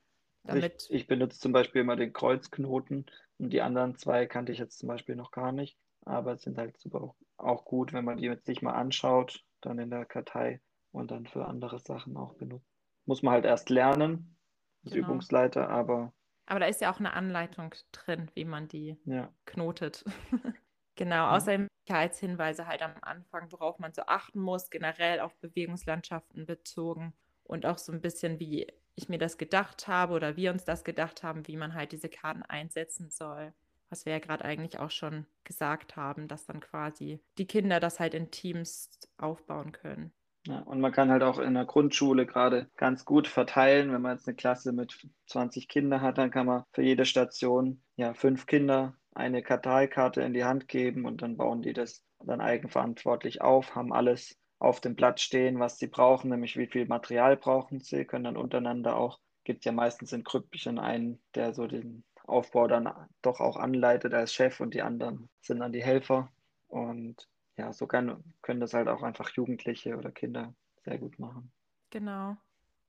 Damit 0.43 0.89
ich, 0.89 0.95
ich 0.95 1.07
benutze 1.07 1.39
zum 1.39 1.53
Beispiel 1.53 1.81
immer 1.81 1.95
den 1.95 2.13
Kreuzknoten 2.13 3.07
und 3.39 3.51
die 3.51 3.63
anderen 3.63 3.97
zwei 3.97 4.27
kannte 4.27 4.51
ich 4.51 4.59
jetzt 4.59 4.79
zum 4.79 4.89
Beispiel 4.89 5.15
noch 5.15 5.31
gar 5.31 5.53
nicht. 5.53 5.79
Aber 6.05 6.33
es 6.33 6.43
sind 6.43 6.59
halt 6.59 6.77
super 6.77 7.15
auch 7.37 7.65
gut, 7.65 7.93
wenn 7.93 8.05
man 8.05 8.19
die 8.19 8.25
jetzt 8.25 8.47
sich 8.47 8.63
mal 8.63 8.75
anschaut, 8.75 9.45
dann 9.61 9.79
in 9.79 9.91
der 9.91 10.05
Kartei 10.05 10.61
und 10.91 11.13
dann 11.13 11.27
für 11.27 11.47
andere 11.47 11.79
Sachen 11.79 12.17
auch 12.17 12.35
benutzt. 12.35 12.69
Muss 13.07 13.23
man 13.23 13.35
halt 13.35 13.45
erst 13.45 13.71
lernen, 13.71 14.37
als 14.85 14.95
genau. 14.95 15.07
Übungsleiter, 15.07 15.69
aber. 15.69 16.13
Aber 16.47 16.61
da 16.61 16.67
ist 16.67 16.81
ja 16.81 16.93
auch 16.93 16.99
eine 16.99 17.13
Anleitung 17.13 17.75
drin, 17.93 18.29
wie 18.35 18.45
man 18.45 18.67
die 18.69 18.99
ja. 19.05 19.33
knotet. 19.47 20.05
genau, 20.97 21.31
außerdem 21.31 21.69
Sicherheitshinweise 21.85 22.67
halt 22.67 22.83
am 22.83 22.95
Anfang, 23.03 23.53
worauf 23.53 23.79
man 23.79 23.93
so 23.93 24.03
achten 24.07 24.41
muss, 24.41 24.71
generell 24.71 25.21
auf 25.21 25.37
Bewegungslandschaften 25.37 26.47
bezogen 26.47 27.13
und 27.45 27.67
auch 27.67 27.79
so 27.79 27.93
ein 27.93 28.01
bisschen, 28.01 28.41
wie 28.41 28.67
ich 28.95 29.09
mir 29.09 29.19
das 29.19 29.37
gedacht 29.37 29.87
habe 29.87 30.15
oder 30.15 30.37
wir 30.37 30.51
uns 30.51 30.65
das 30.65 30.85
gedacht 30.85 31.23
haben, 31.23 31.47
wie 31.47 31.57
man 31.57 31.75
halt 31.75 31.93
diese 31.93 32.09
Karten 32.09 32.43
einsetzen 32.43 33.11
soll. 33.11 33.53
Was 33.91 34.07
wir 34.07 34.15
ja 34.15 34.19
gerade 34.19 34.45
eigentlich 34.45 34.79
auch 34.79 34.91
schon 34.91 35.27
gesagt 35.45 35.97
haben, 35.97 36.27
dass 36.27 36.47
dann 36.47 36.61
quasi 36.61 37.21
die 37.37 37.47
Kinder 37.47 37.81
das 37.81 38.01
halt 38.01 38.15
in 38.15 38.31
Teams 38.31 38.99
aufbauen 39.19 39.73
können. 39.73 40.13
Ja, 40.47 40.61
und 40.61 40.81
man 40.81 40.93
kann 40.93 41.11
halt 41.11 41.23
auch 41.23 41.39
in 41.39 41.55
der 41.55 41.65
Grundschule 41.65 42.27
gerade 42.27 42.69
ganz 42.77 43.05
gut 43.05 43.29
verteilen. 43.29 43.93
Wenn 43.93 44.03
man 44.03 44.17
jetzt 44.17 44.27
eine 44.27 44.37
Klasse 44.37 44.73
mit 44.73 45.07
20 45.27 45.69
Kindern 45.69 46.01
hat, 46.01 46.19
dann 46.19 46.31
kann 46.31 46.47
man 46.47 46.65
für 46.73 46.83
jede 46.83 47.05
Station 47.05 47.83
ja 47.97 48.15
fünf 48.15 48.47
Kinder 48.47 48.95
eine 49.15 49.43
Karteikarte 49.43 50.23
in 50.23 50.35
die 50.35 50.45
Hand 50.45 50.69
geben 50.69 51.05
und 51.05 51.23
dann 51.23 51.37
bauen 51.37 51.63
die 51.63 51.73
das 51.73 52.05
dann 52.21 52.41
eigenverantwortlich 52.41 53.41
auf, 53.41 53.75
haben 53.75 53.93
alles 53.93 54.37
auf 54.59 54.81
dem 54.81 54.97
Blatt 54.97 55.21
stehen, 55.21 55.59
was 55.61 55.79
sie 55.79 55.87
brauchen, 55.87 56.31
nämlich 56.31 56.57
wie 56.57 56.67
viel 56.67 56.87
Material 56.87 57.37
brauchen 57.37 57.81
sie, 57.81 58.05
können 58.05 58.25
dann 58.25 58.37
untereinander 58.37 58.97
auch, 58.97 59.21
gibt 59.45 59.65
ja 59.65 59.73
meistens 59.73 60.13
in 60.13 60.25
Krüppchen 60.25 60.79
einen, 60.79 61.21
der 61.35 61.53
so 61.53 61.67
den 61.67 62.03
Aufbau 62.27 62.67
dann 62.67 62.91
doch 63.23 63.41
auch 63.41 63.57
anleitet 63.57 64.15
als 64.15 64.33
Chef 64.33 64.61
und 64.61 64.75
die 64.75 64.83
anderen 64.83 65.29
sind 65.43 65.61
dann 65.61 65.73
die 65.73 65.83
Helfer. 65.83 66.33
Und 66.69 67.29
ja, 67.57 67.73
so 67.73 67.87
kann, 67.87 68.25
können 68.41 68.61
das 68.61 68.73
halt 68.73 68.89
auch 68.89 69.03
einfach 69.03 69.31
Jugendliche 69.31 69.97
oder 69.97 70.11
Kinder 70.11 70.55
sehr 70.85 70.99
gut 70.99 71.19
machen. 71.19 71.53
Genau. 71.91 72.37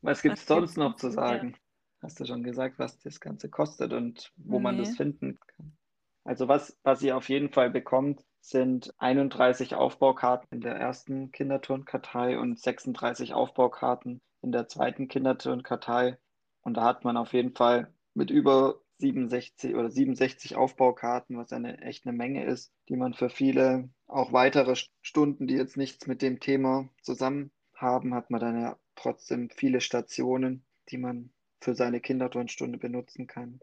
Was 0.02 0.22
gibt 0.22 0.38
es 0.38 0.46
sonst 0.46 0.78
noch 0.78 0.96
zu 0.96 1.12
sagen? 1.12 1.52
Ja. 1.52 1.58
Hast 2.04 2.20
du 2.20 2.26
schon 2.26 2.44
gesagt, 2.44 2.80
was 2.80 3.00
das 3.00 3.20
Ganze 3.20 3.50
kostet 3.50 3.92
und 3.92 4.32
wo 4.38 4.58
nee. 4.58 4.64
man 4.64 4.78
das 4.78 4.96
finden 4.96 5.38
kann? 5.40 5.45
Also 6.26 6.48
was, 6.48 6.78
was 6.84 7.04
ihr 7.04 7.16
auf 7.16 7.30
jeden 7.30 7.52
Fall 7.52 7.70
bekommt, 7.70 8.26
sind 8.42 8.94
31 8.98 9.76
Aufbaukarten 9.76 10.48
in 10.52 10.62
der 10.62 10.76
ersten 10.76 11.32
Kinderturnkartei 11.32 12.38
und 12.38 12.60
36 12.60 13.34
Aufbaukarten 13.34 14.22
in 14.42 14.52
der 14.52 14.68
zweiten 14.68 15.08
Kinderturnkartei. 15.08 16.18
Und 16.62 16.78
da 16.78 16.84
hat 16.84 17.04
man 17.04 17.16
auf 17.16 17.34
jeden 17.34 17.56
Fall 17.56 17.94
mit 18.16 18.32
über 18.32 18.82
67 18.98 19.76
oder 19.76 19.92
67 19.92 20.56
Aufbaukarten, 20.56 21.38
was 21.38 21.54
eine 21.54 21.82
echt 21.82 22.08
eine 22.08 22.18
Menge 22.18 22.46
ist, 22.46 22.72
die 22.90 22.96
man 22.96 23.14
für 23.14 23.30
viele 23.30 23.90
auch 24.08 24.34
weitere 24.34 24.76
Stunden, 25.02 25.48
die 25.48 25.56
jetzt 25.56 25.78
nichts 25.78 26.08
mit 26.08 26.22
dem 26.22 26.40
Thema 26.40 26.90
zusammen 27.02 27.52
haben, 27.76 28.16
hat 28.16 28.32
man 28.32 28.42
dann 28.42 28.60
ja 28.60 28.78
trotzdem 28.96 29.50
viele 29.50 29.82
Stationen, 29.82 30.66
die 30.90 30.98
man 30.98 31.30
für 31.62 31.76
seine 31.76 32.00
Kinderturnstunde 32.00 32.78
benutzen 32.78 33.28
kann. 33.28 33.60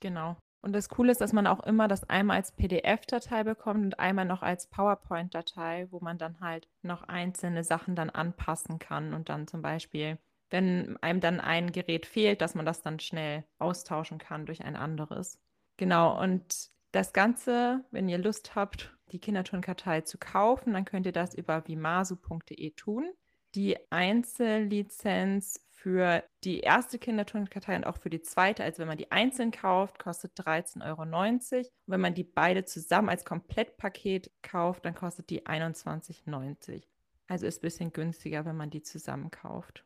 Genau. 0.00 0.36
Und 0.62 0.72
das 0.72 0.88
Coole 0.88 1.10
ist, 1.10 1.20
dass 1.20 1.32
man 1.32 1.48
auch 1.48 1.60
immer 1.64 1.88
das 1.88 2.08
einmal 2.08 2.36
als 2.36 2.52
PDF-Datei 2.52 3.42
bekommt 3.42 3.84
und 3.84 3.98
einmal 3.98 4.24
noch 4.24 4.42
als 4.42 4.68
PowerPoint-Datei, 4.68 5.88
wo 5.90 5.98
man 6.00 6.18
dann 6.18 6.40
halt 6.40 6.68
noch 6.82 7.02
einzelne 7.02 7.64
Sachen 7.64 7.96
dann 7.96 8.10
anpassen 8.10 8.78
kann 8.78 9.12
und 9.12 9.28
dann 9.28 9.48
zum 9.48 9.60
Beispiel, 9.60 10.18
wenn 10.50 10.96
einem 11.02 11.20
dann 11.20 11.40
ein 11.40 11.72
Gerät 11.72 12.06
fehlt, 12.06 12.40
dass 12.40 12.54
man 12.54 12.64
das 12.64 12.80
dann 12.80 13.00
schnell 13.00 13.44
austauschen 13.58 14.18
kann 14.18 14.46
durch 14.46 14.64
ein 14.64 14.76
anderes. 14.76 15.40
Genau, 15.78 16.20
und 16.20 16.70
das 16.92 17.12
Ganze, 17.12 17.84
wenn 17.90 18.08
ihr 18.08 18.18
Lust 18.18 18.54
habt, 18.54 18.96
die 19.10 19.18
Kinderturnkartei 19.18 20.02
zu 20.02 20.16
kaufen, 20.18 20.74
dann 20.74 20.84
könnt 20.84 21.06
ihr 21.06 21.12
das 21.12 21.34
über 21.34 21.66
vimasu.de 21.66 22.70
tun. 22.72 23.10
Die 23.54 23.76
Einzellizenz 23.90 25.60
für 25.82 26.22
die 26.44 26.60
erste 26.60 26.96
Kinderturnkartei 26.96 27.74
und 27.74 27.84
auch 27.84 27.96
für 27.96 28.08
die 28.08 28.22
zweite, 28.22 28.62
also 28.62 28.78
wenn 28.78 28.86
man 28.86 28.98
die 28.98 29.10
einzeln 29.10 29.50
kauft, 29.50 29.98
kostet 29.98 30.38
13,90 30.38 30.86
Euro. 30.86 31.02
Und 31.02 31.72
wenn 31.86 32.00
man 32.00 32.14
die 32.14 32.22
beide 32.22 32.64
zusammen 32.64 33.08
als 33.08 33.24
Komplettpaket 33.24 34.30
kauft, 34.42 34.84
dann 34.84 34.94
kostet 34.94 35.28
die 35.28 35.44
21,90 35.44 36.84
Also 37.26 37.46
ist 37.46 37.58
ein 37.58 37.62
bisschen 37.62 37.92
günstiger, 37.92 38.44
wenn 38.44 38.56
man 38.56 38.70
die 38.70 38.82
zusammen 38.82 39.32
kauft. 39.32 39.84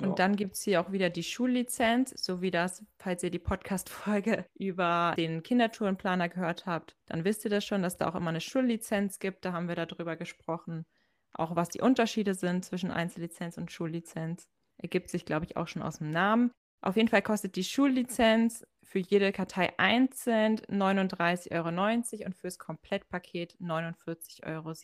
Und 0.00 0.08
ja. 0.08 0.14
dann 0.14 0.34
gibt 0.34 0.54
es 0.54 0.62
hier 0.62 0.80
auch 0.80 0.92
wieder 0.92 1.10
die 1.10 1.22
Schullizenz, 1.22 2.14
so 2.16 2.40
wie 2.40 2.50
das, 2.50 2.82
falls 2.98 3.22
ihr 3.22 3.30
die 3.30 3.38
Podcast-Folge 3.38 4.46
über 4.54 5.12
den 5.18 5.42
Kindertourenplaner 5.42 6.30
gehört 6.30 6.64
habt, 6.64 6.96
dann 7.04 7.24
wisst 7.24 7.44
ihr 7.44 7.50
das 7.50 7.66
schon, 7.66 7.82
dass 7.82 7.98
da 7.98 8.08
auch 8.08 8.14
immer 8.14 8.30
eine 8.30 8.40
Schullizenz 8.40 9.18
gibt. 9.18 9.44
Da 9.44 9.52
haben 9.52 9.68
wir 9.68 9.76
darüber 9.76 10.16
gesprochen. 10.16 10.86
Auch 11.34 11.54
was 11.54 11.68
die 11.68 11.82
Unterschiede 11.82 12.34
sind 12.34 12.64
zwischen 12.64 12.90
Einzellizenz 12.90 13.58
und 13.58 13.70
Schullizenz. 13.70 14.48
Ergibt 14.84 15.08
sich, 15.08 15.24
glaube 15.24 15.46
ich, 15.46 15.56
auch 15.56 15.66
schon 15.66 15.80
aus 15.80 15.96
dem 15.96 16.10
Namen. 16.10 16.50
Auf 16.82 16.96
jeden 16.96 17.08
Fall 17.08 17.22
kostet 17.22 17.56
die 17.56 17.64
Schullizenz 17.64 18.66
für 18.82 18.98
jede 18.98 19.32
Kartei 19.32 19.72
einzeln 19.78 20.58
39,90 20.58 21.52
Euro 21.52 22.26
und 22.26 22.34
fürs 22.34 22.58
Komplettpaket 22.58 23.56
49,77 23.62 24.44
Euro. 24.44 24.74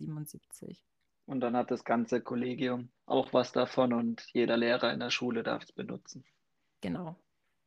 Und 1.26 1.40
dann 1.40 1.54
hat 1.54 1.70
das 1.70 1.84
ganze 1.84 2.22
Kollegium 2.22 2.90
auch 3.04 3.34
was 3.34 3.52
davon 3.52 3.92
und 3.92 4.24
jeder 4.32 4.56
Lehrer 4.56 4.90
in 4.90 5.00
der 5.00 5.10
Schule 5.10 5.42
darf 5.42 5.64
es 5.64 5.72
benutzen. 5.72 6.24
Genau. 6.80 7.16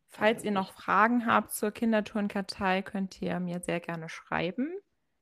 Falls 0.09 0.43
ihr 0.43 0.49
noch 0.51 0.73
Fragen 0.73 1.27
habt 1.27 1.51
zur 1.51 1.69
Kindertourenkartei, 1.69 2.81
könnt 2.81 3.21
ihr 3.21 3.39
mir 3.39 3.59
sehr 3.59 3.79
gerne 3.79 4.09
schreiben. 4.09 4.73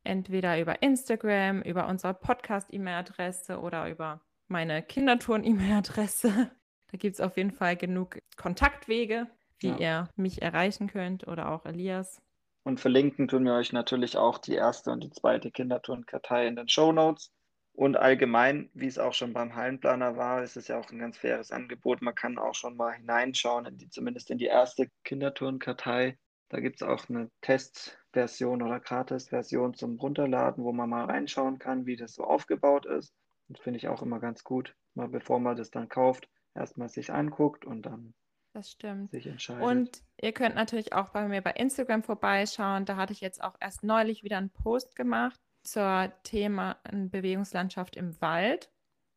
Entweder 0.06 0.62
über 0.62 0.82
Instagram, 0.82 1.62
über 1.62 1.90
unsere 1.90 2.14
Podcast-E-Mail-Adresse 2.14 3.60
oder 3.60 3.90
über 3.90 4.22
meine 4.48 4.82
Kindertouren-E-Mail-Adresse. 4.82 6.52
Da 6.92 6.98
gibt 6.98 7.16
es 7.16 7.22
auf 7.22 7.38
jeden 7.38 7.52
Fall 7.52 7.78
genug 7.78 8.20
Kontaktwege, 8.36 9.28
wie 9.60 9.70
ja. 9.70 9.78
ihr 9.78 10.10
mich 10.16 10.42
erreichen 10.42 10.88
könnt 10.88 11.28
oder 11.28 11.52
auch 11.52 11.66
Elias. 11.66 12.22
Und 12.64 12.80
verlinken 12.80 13.28
tun 13.28 13.46
wir 13.46 13.54
euch 13.54 13.74
natürlich 13.74 14.18
auch 14.18 14.38
die 14.38 14.54
erste 14.54 14.92
und 14.92 15.04
die 15.04 15.10
zweite 15.10 15.52
Kindertourenkartei 15.52 16.48
in 16.48 16.56
den 16.56 16.68
Show 16.68 16.92
Notes. 16.92 17.32
Und 17.74 17.96
allgemein, 17.96 18.70
wie 18.74 18.88
es 18.88 19.00
auch 19.00 19.14
schon 19.14 19.34
beim 19.34 19.56
Hallenplaner 19.56 20.18
war, 20.18 20.44
ist 20.44 20.58
es 20.58 20.68
ja 20.68 20.78
auch 20.78 20.92
ein 20.92 21.00
ganz 21.00 21.18
faires 21.18 21.52
Angebot. 21.52 22.02
Man 22.02 22.14
kann 22.14 22.38
auch 22.38 22.54
schon 22.54 22.76
mal 22.76 22.92
hineinschauen, 22.92 23.66
in 23.66 23.78
die, 23.78 23.90
zumindest 23.90 24.30
in 24.30 24.38
die 24.38 24.46
erste 24.46 24.88
Kindertourenkartei. 25.06 26.18
Da 26.50 26.60
gibt 26.60 26.82
es 26.82 26.88
auch 26.88 27.08
eine 27.08 27.32
Testversion 27.40 28.62
oder 28.62 28.82
Gratis-Version 28.82 29.74
zum 29.74 29.98
Runterladen, 29.98 30.66
wo 30.66 30.74
man 30.74 30.90
mal 30.90 31.06
reinschauen 31.06 31.60
kann, 31.60 31.86
wie 31.86 31.96
das 31.96 32.14
so 32.14 32.26
aufgebaut 32.26 32.86
ist. 32.86 33.14
Das 33.48 33.62
finde 33.62 33.78
ich 33.78 33.88
auch 33.88 34.02
immer 34.02 34.20
ganz 34.20 34.44
gut, 34.44 34.76
mal 34.94 35.08
bevor 35.08 35.40
man 35.40 35.56
das 35.56 35.72
dann 35.72 35.88
kauft, 35.88 36.28
erstmal 36.54 36.90
sich 36.90 37.12
anguckt 37.12 37.66
und 37.66 37.84
dann 37.84 38.14
das 38.54 38.72
stimmt. 38.72 39.12
sich 39.12 39.28
entscheidet. 39.28 39.64
Und 39.64 40.04
ihr 40.22 40.34
könnt 40.34 40.56
natürlich 40.56 40.94
auch 40.94 41.10
bei 41.10 41.28
mir 41.28 41.42
bei 41.42 41.52
Instagram 41.52 42.04
vorbeischauen. 42.04 42.86
Da 42.86 42.98
hatte 42.98 43.14
ich 43.14 43.22
jetzt 43.22 43.44
auch 43.44 43.56
erst 43.60 43.84
neulich 43.84 44.24
wieder 44.24 44.38
einen 44.38 44.50
Post 44.50 44.96
gemacht 44.96 45.40
zur 45.64 46.12
Thema 46.24 46.78
Bewegungslandschaft 46.92 47.96
im 47.96 48.20
Wald. 48.22 48.70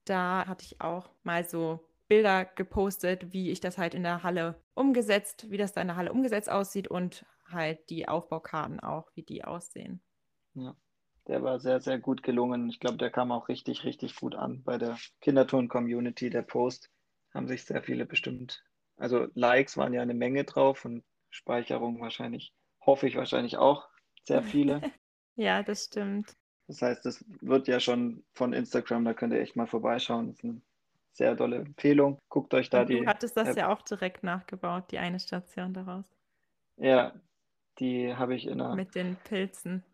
Da 0.05 0.47
hatte 0.47 0.65
ich 0.65 0.81
auch 0.81 1.11
mal 1.23 1.45
so 1.45 1.81
Bilder 2.07 2.45
gepostet, 2.45 3.33
wie 3.33 3.51
ich 3.51 3.61
das 3.61 3.79
halt 3.79 3.95
in 3.95 4.03
der 4.03 4.23
Halle 4.23 4.63
umgesetzt, 4.75 5.51
wie 5.51 5.57
das 5.57 5.73
da 5.73 5.81
in 5.81 5.89
der 5.89 5.97
Halle 5.97 6.13
umgesetzt 6.13 6.51
aussieht 6.51 6.89
und 6.89 7.25
halt 7.51 7.89
die 7.91 8.09
Aufbaukarten 8.09 8.81
auch, 8.81 9.11
wie 9.15 9.23
die 9.23 9.45
aussehen. 9.45 10.03
Ja, 10.55 10.77
der 11.27 11.43
war 11.43 11.59
sehr, 11.61 11.81
sehr 11.81 11.99
gut 11.99 12.23
gelungen. 12.23 12.69
Ich 12.69 12.79
glaube, 12.79 12.99
der 12.99 13.11
kam 13.11 13.33
auch 13.33 13.49
richtig, 13.49 13.85
richtig 13.85 14.17
gut 14.17 14.35
an 14.35 14.63
bei 14.63 14.79
der 14.79 14.99
Kinderturn-Community, 15.23 16.31
der 16.31 16.43
Post. 16.43 16.91
Haben 17.35 17.49
sich 17.49 17.65
sehr 17.65 17.83
viele 17.83 18.07
bestimmt, 18.07 18.65
also 18.97 19.27
Likes 19.35 19.77
waren 19.77 19.93
ja 19.93 20.03
eine 20.03 20.15
Menge 20.15 20.45
drauf 20.45 20.85
und 20.85 21.03
Speicherung 21.31 22.01
wahrscheinlich, 22.01 22.53
hoffe 22.81 23.09
ich 23.09 23.17
wahrscheinlich 23.17 23.57
auch 23.57 23.89
sehr 24.25 24.43
viele. 24.43 24.81
Ja, 25.37 25.65
das 25.65 25.87
stimmt. 25.87 26.37
Das 26.69 26.81
heißt, 26.81 27.05
das 27.05 27.25
wird 27.41 27.67
ja 27.67 27.81
schon 27.81 28.25
von 28.35 28.53
Instagram, 28.53 29.05
da 29.05 29.15
könnt 29.15 29.33
ihr 29.33 29.41
echt 29.41 29.57
mal 29.57 29.67
vorbeischauen. 29.67 30.29
Das 30.29 30.37
ist 30.37 30.45
eine 30.45 30.61
sehr 31.13 31.37
tolle 31.37 31.57
Empfehlung. 31.57 32.21
Guckt 32.29 32.55
euch 32.55 32.71
da 32.71 32.83
Und 32.83 32.91
die. 32.91 33.01
Du 33.01 33.07
hattest 33.07 33.37
das 33.37 33.49
App. 33.49 33.57
ja 33.57 33.73
auch 33.73 33.83
direkt 33.83 34.23
nachgebaut, 34.23 34.93
die 34.93 34.99
eine 34.99 35.19
Station 35.19 35.75
daraus. 35.75 36.09
Ja, 36.77 37.15
die 37.81 38.15
habe 38.15 38.37
ich 38.37 38.47
in 38.47 38.59
der. 38.59 38.77
Mit 38.77 38.95
den 38.95 39.17
Pilzen. 39.25 39.85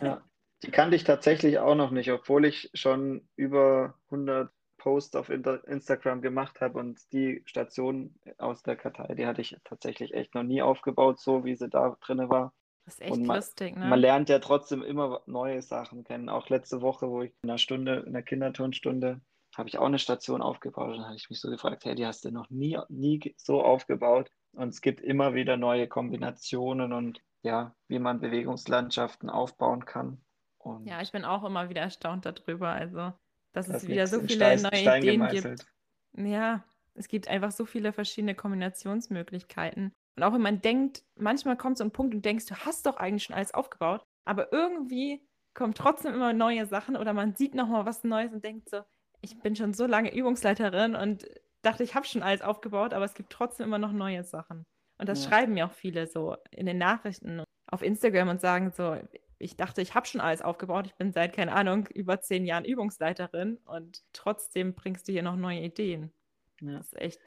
ja, 0.00 0.22
die 0.62 0.70
kannte 0.70 0.94
ich 0.94 1.02
tatsächlich 1.02 1.58
auch 1.58 1.74
noch 1.74 1.90
nicht, 1.90 2.12
obwohl 2.12 2.44
ich 2.44 2.70
schon 2.74 3.28
über 3.34 3.98
100 4.06 4.52
Posts 4.86 5.16
auf 5.16 5.30
Instagram 5.30 6.22
gemacht 6.22 6.60
habe 6.60 6.78
und 6.78 7.12
die 7.12 7.42
Station 7.44 8.14
aus 8.38 8.62
der 8.62 8.76
Kartei, 8.76 9.16
die 9.16 9.26
hatte 9.26 9.40
ich 9.40 9.56
tatsächlich 9.64 10.14
echt 10.14 10.36
noch 10.36 10.44
nie 10.44 10.62
aufgebaut, 10.62 11.18
so 11.18 11.44
wie 11.44 11.56
sie 11.56 11.68
da 11.68 11.96
drin 12.00 12.28
war. 12.28 12.54
Das 12.84 12.94
ist 12.94 13.00
echt 13.00 13.16
man, 13.16 13.36
lustig, 13.38 13.76
ne? 13.76 13.86
Man 13.86 13.98
lernt 13.98 14.28
ja 14.28 14.38
trotzdem 14.38 14.84
immer 14.84 15.22
neue 15.26 15.60
Sachen 15.60 16.04
kennen. 16.04 16.28
Auch 16.28 16.48
letzte 16.50 16.82
Woche, 16.82 17.10
wo 17.10 17.22
ich 17.22 17.32
in 17.42 17.50
einer 17.50 17.58
Stunde, 17.58 18.04
in 18.06 18.12
der 18.12 18.22
Kinderturnstunde, 18.22 19.20
habe 19.56 19.68
ich 19.68 19.76
auch 19.76 19.86
eine 19.86 19.98
Station 19.98 20.40
aufgebaut. 20.40 20.96
Und 20.96 21.04
habe 21.04 21.16
ich 21.16 21.28
mich 21.28 21.40
so 21.40 21.50
gefragt, 21.50 21.84
hey, 21.84 21.96
die 21.96 22.06
hast 22.06 22.24
du 22.24 22.30
noch 22.30 22.48
nie, 22.48 22.78
nie 22.88 23.34
so 23.38 23.64
aufgebaut. 23.64 24.30
Und 24.52 24.68
es 24.68 24.80
gibt 24.80 25.00
immer 25.00 25.34
wieder 25.34 25.56
neue 25.56 25.88
Kombinationen 25.88 26.92
und 26.92 27.20
ja, 27.42 27.74
wie 27.88 27.98
man 27.98 28.20
Bewegungslandschaften 28.20 29.30
aufbauen 29.30 29.84
kann. 29.84 30.22
Und 30.58 30.86
ja, 30.86 31.02
ich 31.02 31.10
bin 31.10 31.24
auch 31.24 31.42
immer 31.42 31.68
wieder 31.68 31.80
erstaunt 31.80 32.24
darüber. 32.24 32.68
Also, 32.68 33.12
dass 33.56 33.68
das 33.68 33.82
es 33.82 33.88
wieder 33.88 34.06
so 34.06 34.20
viele 34.20 34.34
Stein, 34.34 34.62
neue 34.62 34.80
Stein 34.80 35.02
Ideen 35.02 35.20
gemeißelt. 35.20 35.66
gibt. 36.14 36.26
Ja, 36.28 36.64
es 36.94 37.08
gibt 37.08 37.28
einfach 37.28 37.50
so 37.50 37.64
viele 37.64 37.92
verschiedene 37.92 38.34
Kombinationsmöglichkeiten. 38.34 39.92
Und 40.16 40.22
auch 40.22 40.32
wenn 40.32 40.42
man 40.42 40.60
denkt, 40.60 41.04
manchmal 41.16 41.56
kommt 41.56 41.78
so 41.78 41.84
ein 41.84 41.90
Punkt 41.90 42.14
und 42.14 42.24
denkst, 42.24 42.46
du 42.46 42.54
hast 42.54 42.86
doch 42.86 42.96
eigentlich 42.96 43.24
schon 43.24 43.36
alles 43.36 43.54
aufgebaut, 43.54 44.02
aber 44.26 44.52
irgendwie 44.52 45.26
kommen 45.54 45.74
trotzdem 45.74 46.14
immer 46.14 46.32
neue 46.32 46.66
Sachen 46.66 46.96
oder 46.96 47.14
man 47.14 47.34
sieht 47.34 47.54
nochmal 47.54 47.86
was 47.86 48.04
Neues 48.04 48.32
und 48.32 48.44
denkt 48.44 48.68
so, 48.68 48.82
ich 49.22 49.38
bin 49.40 49.56
schon 49.56 49.72
so 49.72 49.86
lange 49.86 50.14
Übungsleiterin 50.14 50.94
und 50.94 51.26
dachte, 51.62 51.82
ich 51.82 51.94
habe 51.94 52.06
schon 52.06 52.22
alles 52.22 52.42
aufgebaut, 52.42 52.92
aber 52.92 53.06
es 53.06 53.14
gibt 53.14 53.30
trotzdem 53.30 53.66
immer 53.66 53.78
noch 53.78 53.92
neue 53.92 54.22
Sachen. 54.22 54.64
Und 54.98 55.08
das 55.08 55.24
ja. 55.24 55.30
schreiben 55.30 55.54
mir 55.54 55.66
auch 55.66 55.72
viele 55.72 56.06
so 56.06 56.36
in 56.50 56.66
den 56.66 56.78
Nachrichten 56.78 57.42
auf 57.70 57.82
Instagram 57.82 58.28
und 58.28 58.40
sagen 58.40 58.70
so, 58.70 58.96
ich 59.38 59.56
dachte, 59.56 59.82
ich 59.82 59.94
habe 59.94 60.06
schon 60.06 60.20
alles 60.20 60.42
aufgebaut. 60.42 60.86
Ich 60.86 60.94
bin 60.94 61.12
seit, 61.12 61.34
keine 61.34 61.52
Ahnung, 61.52 61.86
über 61.88 62.20
zehn 62.20 62.44
Jahren 62.44 62.64
Übungsleiterin 62.64 63.58
und 63.66 64.02
trotzdem 64.12 64.74
bringst 64.74 65.08
du 65.08 65.12
hier 65.12 65.22
noch 65.22 65.36
neue 65.36 65.60
Ideen. 65.60 66.12
Ja. 66.60 66.78
Das 66.78 66.86
ist 66.86 67.00
echt, 67.00 67.20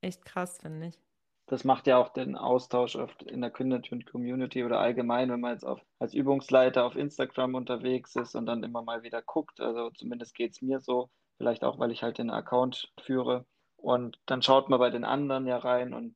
echt 0.00 0.24
krass, 0.24 0.58
finde 0.58 0.88
ich 0.88 0.98
das 1.50 1.64
macht 1.64 1.88
ja 1.88 1.98
auch 1.98 2.10
den 2.10 2.36
Austausch 2.36 2.94
oft 2.94 3.24
in 3.24 3.40
der 3.40 3.50
Community 3.50 4.62
oder 4.62 4.78
allgemein, 4.78 5.30
wenn 5.30 5.40
man 5.40 5.52
jetzt 5.54 5.64
auf, 5.64 5.80
als 5.98 6.14
Übungsleiter 6.14 6.84
auf 6.84 6.94
Instagram 6.94 7.56
unterwegs 7.56 8.14
ist 8.14 8.36
und 8.36 8.46
dann 8.46 8.62
immer 8.62 8.82
mal 8.82 9.02
wieder 9.02 9.20
guckt. 9.20 9.60
Also 9.60 9.90
zumindest 9.90 10.36
geht 10.36 10.52
es 10.52 10.62
mir 10.62 10.78
so, 10.78 11.10
vielleicht 11.38 11.64
auch, 11.64 11.80
weil 11.80 11.90
ich 11.90 12.04
halt 12.04 12.18
den 12.18 12.30
Account 12.30 12.92
führe. 13.00 13.46
Und 13.76 14.20
dann 14.26 14.42
schaut 14.42 14.68
man 14.68 14.78
bei 14.78 14.90
den 14.90 15.02
anderen 15.02 15.44
ja 15.48 15.56
rein 15.56 15.92
und 15.92 16.14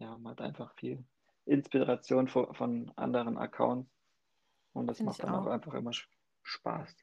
ja, 0.00 0.18
man 0.18 0.32
hat 0.32 0.42
einfach 0.42 0.74
viel 0.74 1.02
Inspiration 1.46 2.28
von, 2.28 2.54
von 2.54 2.92
anderen 2.96 3.38
Accounts. 3.38 3.90
Und 4.74 4.86
das 4.86 4.98
Find 4.98 5.08
macht 5.08 5.22
dann 5.22 5.34
auch. 5.34 5.46
auch 5.46 5.50
einfach 5.50 5.74
immer 5.74 5.92
Spaß. 6.42 6.94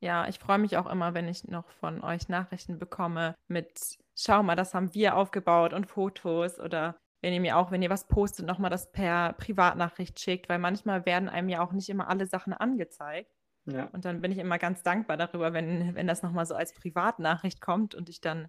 Ja, 0.00 0.28
ich 0.28 0.38
freue 0.38 0.58
mich 0.58 0.76
auch 0.76 0.86
immer, 0.90 1.14
wenn 1.14 1.28
ich 1.28 1.44
noch 1.44 1.70
von 1.70 2.02
euch 2.02 2.28
Nachrichten 2.28 2.78
bekomme 2.78 3.36
mit, 3.46 3.98
schau 4.16 4.42
mal, 4.42 4.56
das 4.56 4.74
haben 4.74 4.92
wir 4.94 5.16
aufgebaut 5.16 5.72
und 5.72 5.86
Fotos 5.86 6.58
oder 6.58 6.96
wenn 7.20 7.32
ihr 7.32 7.40
mir 7.40 7.56
auch, 7.56 7.70
wenn 7.70 7.82
ihr 7.82 7.90
was 7.90 8.08
postet, 8.08 8.46
nochmal 8.46 8.70
das 8.70 8.90
per 8.90 9.32
Privatnachricht 9.34 10.18
schickt, 10.18 10.48
weil 10.48 10.58
manchmal 10.58 11.06
werden 11.06 11.28
einem 11.28 11.48
ja 11.48 11.64
auch 11.64 11.70
nicht 11.70 11.88
immer 11.88 12.08
alle 12.08 12.26
Sachen 12.26 12.52
angezeigt. 12.52 13.32
Ja. 13.66 13.84
Und 13.92 14.04
dann 14.04 14.20
bin 14.20 14.32
ich 14.32 14.38
immer 14.38 14.58
ganz 14.58 14.82
dankbar 14.82 15.16
darüber, 15.16 15.52
wenn, 15.52 15.94
wenn 15.94 16.08
das 16.08 16.24
nochmal 16.24 16.46
so 16.46 16.56
als 16.56 16.74
Privatnachricht 16.74 17.60
kommt 17.60 17.94
und 17.94 18.08
ich 18.08 18.20
dann 18.20 18.48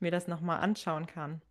mir 0.00 0.10
das 0.10 0.26
nochmal 0.26 0.60
anschauen 0.60 1.06
kann. 1.06 1.42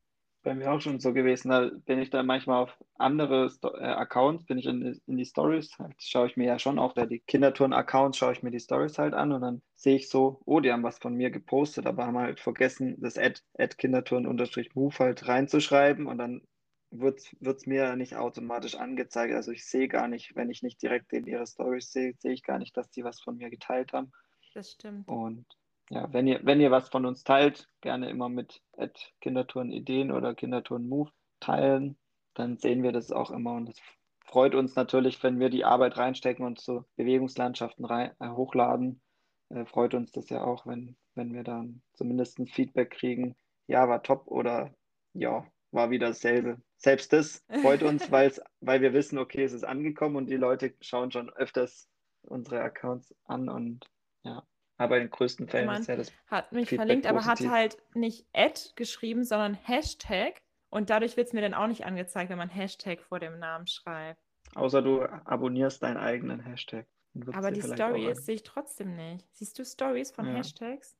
Bei 0.44 0.54
mir 0.54 0.72
auch 0.72 0.82
schon 0.82 1.00
so 1.00 1.14
gewesen. 1.14 1.50
Da 1.50 1.72
bin 1.86 2.00
ich 2.00 2.10
dann 2.10 2.26
manchmal 2.26 2.64
auf 2.64 2.78
andere 2.98 3.50
Sto 3.50 3.74
äh, 3.76 3.84
Accounts, 3.84 4.46
bin 4.46 4.58
ich 4.58 4.66
in, 4.66 5.02
in 5.08 5.18
die 5.18 5.26
Stories, 5.26 5.78
halt, 5.80 5.96
schaue 6.00 6.28
ich 6.28 6.38
mir 6.38 6.46
ja 6.46 6.60
schon 6.60 6.78
auch, 6.78 6.94
die 6.94 7.20
Kinderturn-Accounts 7.20 8.18
schaue 8.18 8.34
ich 8.34 8.44
mir 8.44 8.52
die 8.52 8.60
Stories 8.60 9.00
halt 9.00 9.14
an 9.14 9.32
und 9.32 9.42
dann 9.42 9.62
sehe 9.76 9.96
ich 9.96 10.10
so, 10.10 10.42
oh, 10.46 10.60
die 10.60 10.72
haben 10.72 10.84
was 10.84 11.00
von 11.00 11.16
mir 11.16 11.32
gepostet, 11.32 11.88
aber 11.88 12.06
haben 12.06 12.18
halt 12.18 12.40
vergessen, 12.40 12.96
das 13.00 13.18
Ad, 13.18 13.42
Ad 13.58 13.76
Kinderturn-Move 13.78 15.00
halt 15.00 15.28
reinzuschreiben 15.28 16.06
und 16.06 16.18
dann 16.18 16.42
wird 16.92 17.22
es 17.42 17.66
mir 17.66 17.96
nicht 17.96 18.16
automatisch 18.16 18.76
angezeigt. 18.76 19.34
Also 19.34 19.52
ich 19.52 19.66
sehe 19.66 19.88
gar 19.88 20.08
nicht, 20.08 20.36
wenn 20.36 20.52
ich 20.52 20.62
nicht 20.62 20.82
direkt 20.82 21.12
in 21.14 21.26
ihre 21.26 21.48
Stories 21.48 21.92
sehe, 21.92 22.14
sehe 22.20 22.34
ich 22.34 22.44
gar 22.44 22.60
nicht, 22.60 22.78
dass 22.78 22.92
die 22.92 23.04
was 23.04 23.20
von 23.20 23.38
mir 23.38 23.50
geteilt 23.50 23.94
haben. 23.94 24.12
Das 24.54 24.74
stimmt. 24.74 25.08
Und 25.08 25.46
ja, 25.90 26.12
wenn 26.12 26.28
ihr, 26.28 26.40
wenn 26.44 26.62
ihr 26.62 26.72
was 26.72 26.90
von 26.90 27.06
uns 27.06 27.24
teilt, 27.24 27.70
gerne 27.82 28.10
immer 28.10 28.30
mit 28.30 28.62
Kindertouren 29.22 29.72
Ideen 29.72 30.12
oder 30.12 30.34
Kindertouren 30.36 30.88
Move 30.88 31.12
teilen, 31.40 31.98
dann 32.34 32.58
sehen 32.58 32.84
wir 32.84 32.92
das 32.92 33.12
auch 33.12 33.32
immer 33.32 33.54
und 33.54 33.70
es 33.70 33.80
freut 34.26 34.56
uns 34.56 34.76
natürlich, 34.76 35.22
wenn 35.22 35.40
wir 35.40 35.50
die 35.50 35.66
Arbeit 35.66 35.98
reinstecken 35.98 36.46
und 36.46 36.60
so 36.60 36.86
Bewegungslandschaften 36.96 37.86
rein, 37.86 38.12
äh, 38.20 38.30
hochladen. 38.30 39.02
Äh, 39.50 39.66
freut 39.66 39.94
uns 39.94 40.12
das 40.12 40.30
ja 40.30 40.44
auch, 40.44 40.66
wenn, 40.66 40.96
wenn 41.16 41.34
wir 41.34 41.44
dann 41.44 41.84
zumindest 41.94 42.40
ein 42.40 42.48
Feedback 42.48 42.92
kriegen, 42.92 43.36
ja, 43.68 43.88
war 43.88 44.02
top 44.02 44.28
oder 44.28 44.74
ja, 45.14 45.46
war 45.72 45.92
wieder 45.92 46.08
dasselbe. 46.08 46.60
Selbst 46.78 47.14
das 47.14 47.44
freut 47.62 47.84
uns, 47.84 48.12
weil's, 48.12 48.42
weil 48.60 48.82
wir 48.82 48.94
wissen, 48.94 49.20
okay, 49.20 49.44
es 49.44 49.54
ist 49.54 49.64
angekommen 49.64 50.16
und 50.16 50.30
die 50.30 50.38
Leute 50.38 50.74
schauen 50.82 51.12
schon 51.12 51.30
öfters 51.30 51.88
unsere 52.24 52.62
Accounts 52.62 53.14
an 53.26 53.50
und 53.50 53.86
ja. 54.24 54.44
Aber 54.78 54.98
in 54.98 55.04
den 55.04 55.12
größten 55.12 55.48
Fällen 55.48 55.68
Mann 55.68 55.82
ist 55.82 55.88
ja 55.88 55.96
das. 55.96 56.12
Hat 56.28 56.52
mich 56.52 56.70
Feedback 56.70 56.88
verlinkt, 56.88 57.08
aber 57.08 57.26
hat 57.26 57.40
halt 57.42 57.78
nicht 57.94 58.26
Ad 58.34 58.60
geschrieben, 58.76 59.24
sondern 59.24 59.54
Hashtag. 59.54 60.42
Und 60.70 60.90
dadurch 60.90 61.16
wird 61.18 61.28
es 61.28 61.34
mir 61.34 61.42
dann 61.42 61.54
auch 61.54 61.68
nicht 61.68 61.86
angezeigt, 61.86 62.32
wenn 62.32 62.40
man 62.40 62.50
Hashtag 62.50 63.02
vor 63.02 63.20
dem 63.20 63.38
Namen 63.38 63.68
schreibt. 63.68 64.20
Außer 64.56 64.82
du 64.82 65.04
abonnierst 65.04 65.84
deinen 65.84 65.98
eigenen 65.98 66.40
Hashtag. 66.40 66.88
Aber 67.32 67.52
die 67.52 67.62
Stories 67.62 68.26
sehe 68.26 68.36
ich 68.36 68.44
trotzdem 68.44 68.96
nicht. 68.96 69.28
Siehst 69.34 69.60
du 69.60 69.66
Stories 69.66 70.12
von 70.12 70.26
Ja. 70.28 70.34
Hashtags? 70.34 70.98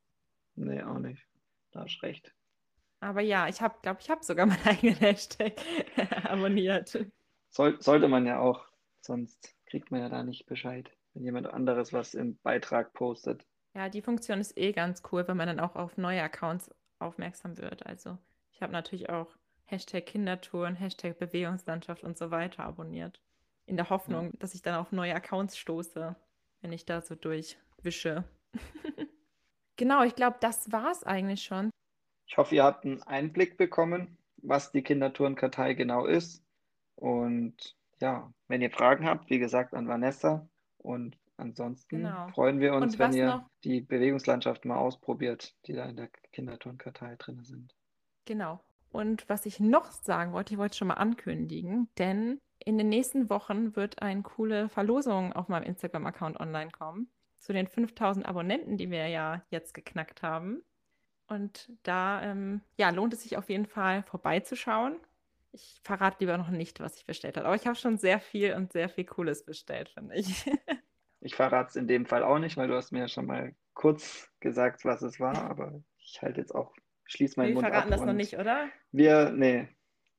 Nee, 0.56 0.84
auch 0.84 1.00
nicht. 1.00 1.28
Da 1.72 1.82
hast 1.82 1.98
du 2.02 2.06
recht. 2.06 2.34
Aber 3.00 3.22
ja, 3.22 3.48
ich 3.48 3.62
habe, 3.62 3.76
glaube 3.82 4.00
ich, 4.02 4.10
habe 4.10 4.24
sogar 4.24 4.46
meinen 4.46 4.62
eigenen 4.66 4.96
Hashtag 4.96 5.54
abonniert. 6.24 7.06
Soll, 7.50 7.82
sollte 7.82 8.08
man 8.08 8.26
ja 8.26 8.40
auch, 8.40 8.68
sonst 9.02 9.56
kriegt 9.66 9.92
man 9.92 10.02
ja 10.02 10.10
da 10.10 10.24
nicht 10.24 10.46
Bescheid, 10.46 10.92
wenn 11.14 11.24
jemand 11.24 11.48
anderes 11.48 11.94
was 11.94 12.14
im 12.14 12.38
Beitrag 12.38 12.94
postet. 12.94 13.46
Ja, 13.74 13.90
die 13.90 14.02
Funktion 14.02 14.40
ist 14.40 14.58
eh 14.58 14.72
ganz 14.72 15.02
cool, 15.12 15.28
wenn 15.28 15.38
man 15.38 15.48
dann 15.48 15.60
auch 15.60 15.76
auf 15.76 15.98
neue 15.98 16.22
Accounts 16.22 16.70
aufmerksam 17.00 17.58
wird. 17.58 17.86
Also 17.86 18.18
ich 18.52 18.62
habe 18.62 18.72
natürlich 18.72 19.10
auch 19.10 19.28
Hashtag 19.66 20.06
Kindertouren, 20.06 20.76
Hashtag 20.76 21.18
Bewegungslandschaft 21.18 22.04
und 22.04 22.18
so 22.18 22.32
weiter 22.32 22.64
abonniert. 22.64 23.20
In 23.66 23.78
der 23.78 23.90
Hoffnung, 23.90 24.32
dass 24.40 24.54
ich 24.54 24.62
dann 24.62 24.76
auf 24.76 24.92
neue 24.92 25.16
Accounts 25.16 25.58
stoße, 25.58 26.16
wenn 26.62 26.72
ich 26.72 26.86
da 26.86 27.02
so 27.02 27.16
durchwische. 27.16 28.26
genau, 29.78 30.04
ich 30.04 30.16
glaube, 30.16 30.38
das 30.42 30.72
war 30.72 30.92
es 30.92 31.04
eigentlich 31.04 31.44
schon. 31.44 31.70
Ich 32.28 32.38
hoffe, 32.38 32.56
ihr 32.56 32.64
habt 32.64 32.86
einen 32.86 33.02
Einblick 33.04 33.58
bekommen, 33.58 34.18
was 34.38 34.72
die 34.72 34.84
Kindertourenkartei 34.84 35.74
genau 35.74 36.06
ist. 36.06 36.44
Und 36.96 37.76
ja, 38.02 38.32
wenn 38.48 38.62
ihr 38.62 38.72
Fragen 38.72 39.06
habt, 39.06 39.30
wie 39.30 39.40
gesagt, 39.40 39.74
an 39.74 39.88
Vanessa. 39.88 40.48
Und 40.78 41.18
ansonsten 41.38 41.98
Genau. 41.98 42.28
freuen 42.30 42.60
wir 42.60 42.74
uns, 42.74 43.00
wenn 43.00 43.14
ihr 43.14 43.28
noch? 43.28 43.50
die 43.64 43.82
Bewegungslandschaft 43.82 44.66
mal 44.66 44.78
ausprobiert, 44.78 45.56
die 45.66 45.74
da 45.74 45.86
in 45.86 45.96
der 45.96 46.10
Kindertourenkartei 46.32 47.16
drin 47.18 47.44
sind. 47.44 47.76
Genau. 48.26 48.64
Und 48.92 49.28
was 49.28 49.46
ich 49.46 49.60
noch 49.60 49.92
sagen 49.92 50.34
wollte, 50.34 50.54
ich 50.54 50.60
wollte 50.60 50.78
schon 50.78 50.88
mal 50.90 50.96
ankündigen, 50.96 51.90
denn 51.98 52.40
in 52.60 52.78
den 52.78 52.90
nächsten 52.90 53.30
Wochen 53.30 53.76
wird 53.76 54.02
eine 54.02 54.22
coole 54.22 54.70
Verlosung 54.70 55.34
auf 55.34 55.48
meinem 55.48 55.64
Instagram-Account 55.64 56.40
online 56.40 56.72
kommen 56.72 57.10
zu 57.40 57.52
den 57.52 57.68
5000 57.68 58.26
Abonnenten, 58.26 58.78
die 58.78 58.90
wir 58.90 59.08
ja 59.08 59.44
jetzt 59.50 59.74
geknackt 59.74 60.22
haben. 60.22 60.64
Und 61.28 61.72
da 61.84 62.22
ähm, 62.22 62.62
ja, 62.78 62.90
lohnt 62.90 63.14
es 63.14 63.24
sich 63.24 63.38
auf 63.38 63.50
jeden 63.50 63.66
Fall 63.66 64.04
vorbeizuschauen. 64.04 64.98
Ich 65.52 65.80
verrate 65.84 66.18
lieber 66.22 66.38
noch 66.38 66.50
nicht, 66.50 66.80
was 66.80 66.96
ich 66.98 67.06
bestellt 67.06 67.38
habe, 67.38 67.48
aber 67.48 67.56
ich 67.56 67.68
habe 67.68 67.76
schon 67.76 67.98
sehr 67.98 68.20
viel 68.20 68.54
und 68.54 68.72
sehr 68.72 68.90
viel 68.90 69.06
Cooles 69.06 69.44
bestellt, 69.46 69.90
finde 69.90 70.16
ich. 70.16 70.46
Ich 71.24 71.36
verrate 71.36 71.70
es 71.70 71.76
in 71.76 71.88
dem 71.88 72.06
Fall 72.06 72.24
auch 72.24 72.38
nicht, 72.40 72.58
weil 72.58 72.68
du 72.68 72.76
hast 72.76 72.92
mir 72.92 73.00
ja 73.00 73.08
schon 73.08 73.26
mal 73.26 73.56
kurz 73.74 74.30
gesagt, 74.40 74.84
was 74.86 75.02
es 75.02 75.20
war, 75.20 75.50
aber 75.50 75.82
ich 75.98 76.22
halte 76.22 76.42
jetzt 76.42 76.54
auch, 76.54 76.74
schließe 77.06 77.40
meinen 77.40 77.50
Wir 77.50 77.54
Mund 77.56 77.68
verraten 77.68 77.94
ab 77.94 77.98
das 77.98 78.06
noch 78.06 78.14
nicht, 78.14 78.38
oder? 78.38 78.68
Wir, 78.92 79.32
nee, 79.32 79.70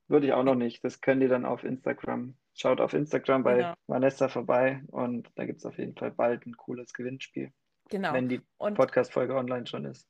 würde 0.08 0.26
ich 0.26 0.32
auch 0.32 0.42
noch 0.44 0.54
nicht. 0.54 0.82
Das 0.82 1.00
könnt 1.00 1.22
ihr 1.22 1.28
dann 1.28 1.44
auf 1.44 1.62
Instagram. 1.62 2.36
Schaut 2.54 2.80
auf 2.80 2.94
Instagram 2.94 3.42
bei 3.42 3.56
Genau. 3.56 3.74
Vanessa 3.86 4.28
vorbei 4.28 4.82
und 4.88 5.30
da 5.34 5.44
gibt 5.44 5.58
es 5.58 5.66
auf 5.66 5.76
jeden 5.78 5.94
Fall 5.94 6.10
bald 6.10 6.46
ein 6.46 6.56
cooles 6.56 6.92
Gewinnspiel, 6.94 7.52
Genau. 7.90 8.12
wenn 8.12 8.28
die 8.28 8.40
Podcast-Folge 8.58 9.34
online 9.34 9.66
schon 9.66 9.84
ist. 9.84 10.08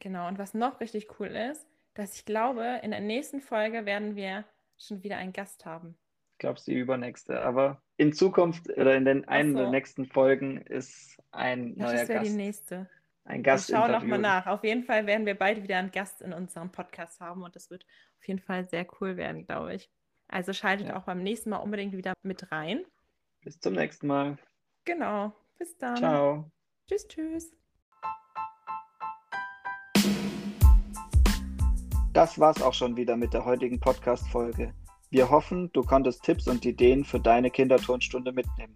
Genau, 0.00 0.28
und 0.28 0.38
was 0.38 0.54
noch 0.54 0.80
richtig 0.80 1.20
cool 1.20 1.28
ist, 1.28 1.66
dass 1.94 2.16
ich 2.16 2.24
glaube, 2.24 2.80
in 2.82 2.90
der 2.90 3.00
nächsten 3.00 3.40
Folge 3.40 3.84
werden 3.84 4.16
wir 4.16 4.44
schon 4.78 5.02
wieder 5.02 5.16
einen 5.18 5.32
Gast 5.32 5.66
haben. 5.66 5.98
Ich 6.42 6.44
glaube, 6.44 6.54
es 6.56 6.62
ist 6.62 6.66
die 6.66 6.74
übernächste. 6.74 7.40
Aber 7.42 7.80
in 7.98 8.12
Zukunft 8.12 8.68
oder 8.70 8.96
in 8.96 9.04
den 9.04 9.28
einen 9.28 9.54
der 9.54 9.66
so. 9.66 9.70
nächsten 9.70 10.06
Folgen 10.06 10.56
ist 10.62 11.16
ein 11.30 11.76
Ja, 11.76 11.84
neuer 11.84 11.92
das 11.92 12.08
wäre 12.08 12.18
die 12.18 12.24
Gast. 12.30 12.36
nächste. 12.36 12.90
Ein 13.24 13.44
Gast 13.44 13.70
schauen 13.70 13.92
nochmal 13.92 14.18
interviewt. 14.18 14.22
nach. 14.22 14.46
Auf 14.48 14.64
jeden 14.64 14.82
Fall 14.82 15.06
werden 15.06 15.24
wir 15.24 15.36
bald 15.36 15.62
wieder 15.62 15.76
einen 15.78 15.92
Gast 15.92 16.20
in 16.20 16.32
unserem 16.32 16.72
Podcast 16.72 17.20
haben 17.20 17.44
und 17.44 17.54
das 17.54 17.70
wird 17.70 17.86
auf 18.18 18.26
jeden 18.26 18.40
Fall 18.40 18.68
sehr 18.68 18.84
cool 19.00 19.16
werden, 19.16 19.46
glaube 19.46 19.76
ich. 19.76 19.88
Also 20.26 20.52
schaltet 20.52 20.88
Ja. 20.88 20.96
auch 20.96 21.04
beim 21.04 21.22
nächsten 21.22 21.50
Mal 21.50 21.58
unbedingt 21.58 21.96
wieder 21.96 22.12
mit 22.24 22.50
rein. 22.50 22.84
Bis 23.44 23.60
zum 23.60 23.74
nächsten 23.74 24.08
Mal. 24.08 24.36
Genau. 24.84 25.32
Bis 25.60 25.78
dann. 25.78 25.96
Ciao. 25.96 26.50
Tschüss, 26.88 27.06
tschüss. 27.06 27.52
Das 32.12 32.36
war's 32.40 32.60
auch 32.60 32.74
schon 32.74 32.96
wieder 32.96 33.16
mit 33.16 33.32
der 33.32 33.44
heutigen 33.44 33.78
Podcast-Folge. 33.78 34.74
Wir 35.12 35.28
hoffen, 35.28 35.70
du 35.74 35.82
konntest 35.82 36.22
Tipps 36.22 36.48
und 36.48 36.64
Ideen 36.64 37.04
für 37.04 37.20
deine 37.20 37.50
Kinderturnstunde 37.50 38.32
mitnehmen. 38.32 38.74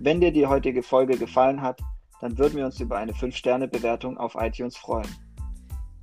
Wenn 0.00 0.20
dir 0.20 0.32
die 0.32 0.44
heutige 0.44 0.82
Folge 0.82 1.16
gefallen 1.16 1.62
hat, 1.62 1.80
dann 2.20 2.36
würden 2.36 2.56
wir 2.56 2.64
uns 2.64 2.80
über 2.80 2.96
eine 2.96 3.12
5-Sterne-Bewertung 3.12 4.18
auf 4.18 4.34
iTunes 4.34 4.76
freuen. 4.76 5.08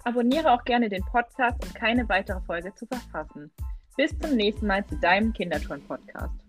Abonniere 0.05 0.53
auch 0.53 0.63
gerne 0.63 0.87
den 0.87 1.03
Podcast, 1.03 1.61
um 1.65 1.73
keine 1.73 2.07
weitere 2.07 2.39
Folge 2.43 2.73
zu 2.75 2.85
verpassen. 2.85 3.51
Bis 3.97 4.17
zum 4.19 4.37
nächsten 4.37 4.67
Mal 4.67 4.85
zu 4.87 4.95
deinem 4.99 5.33
Kinderturn-Podcast. 5.33 6.42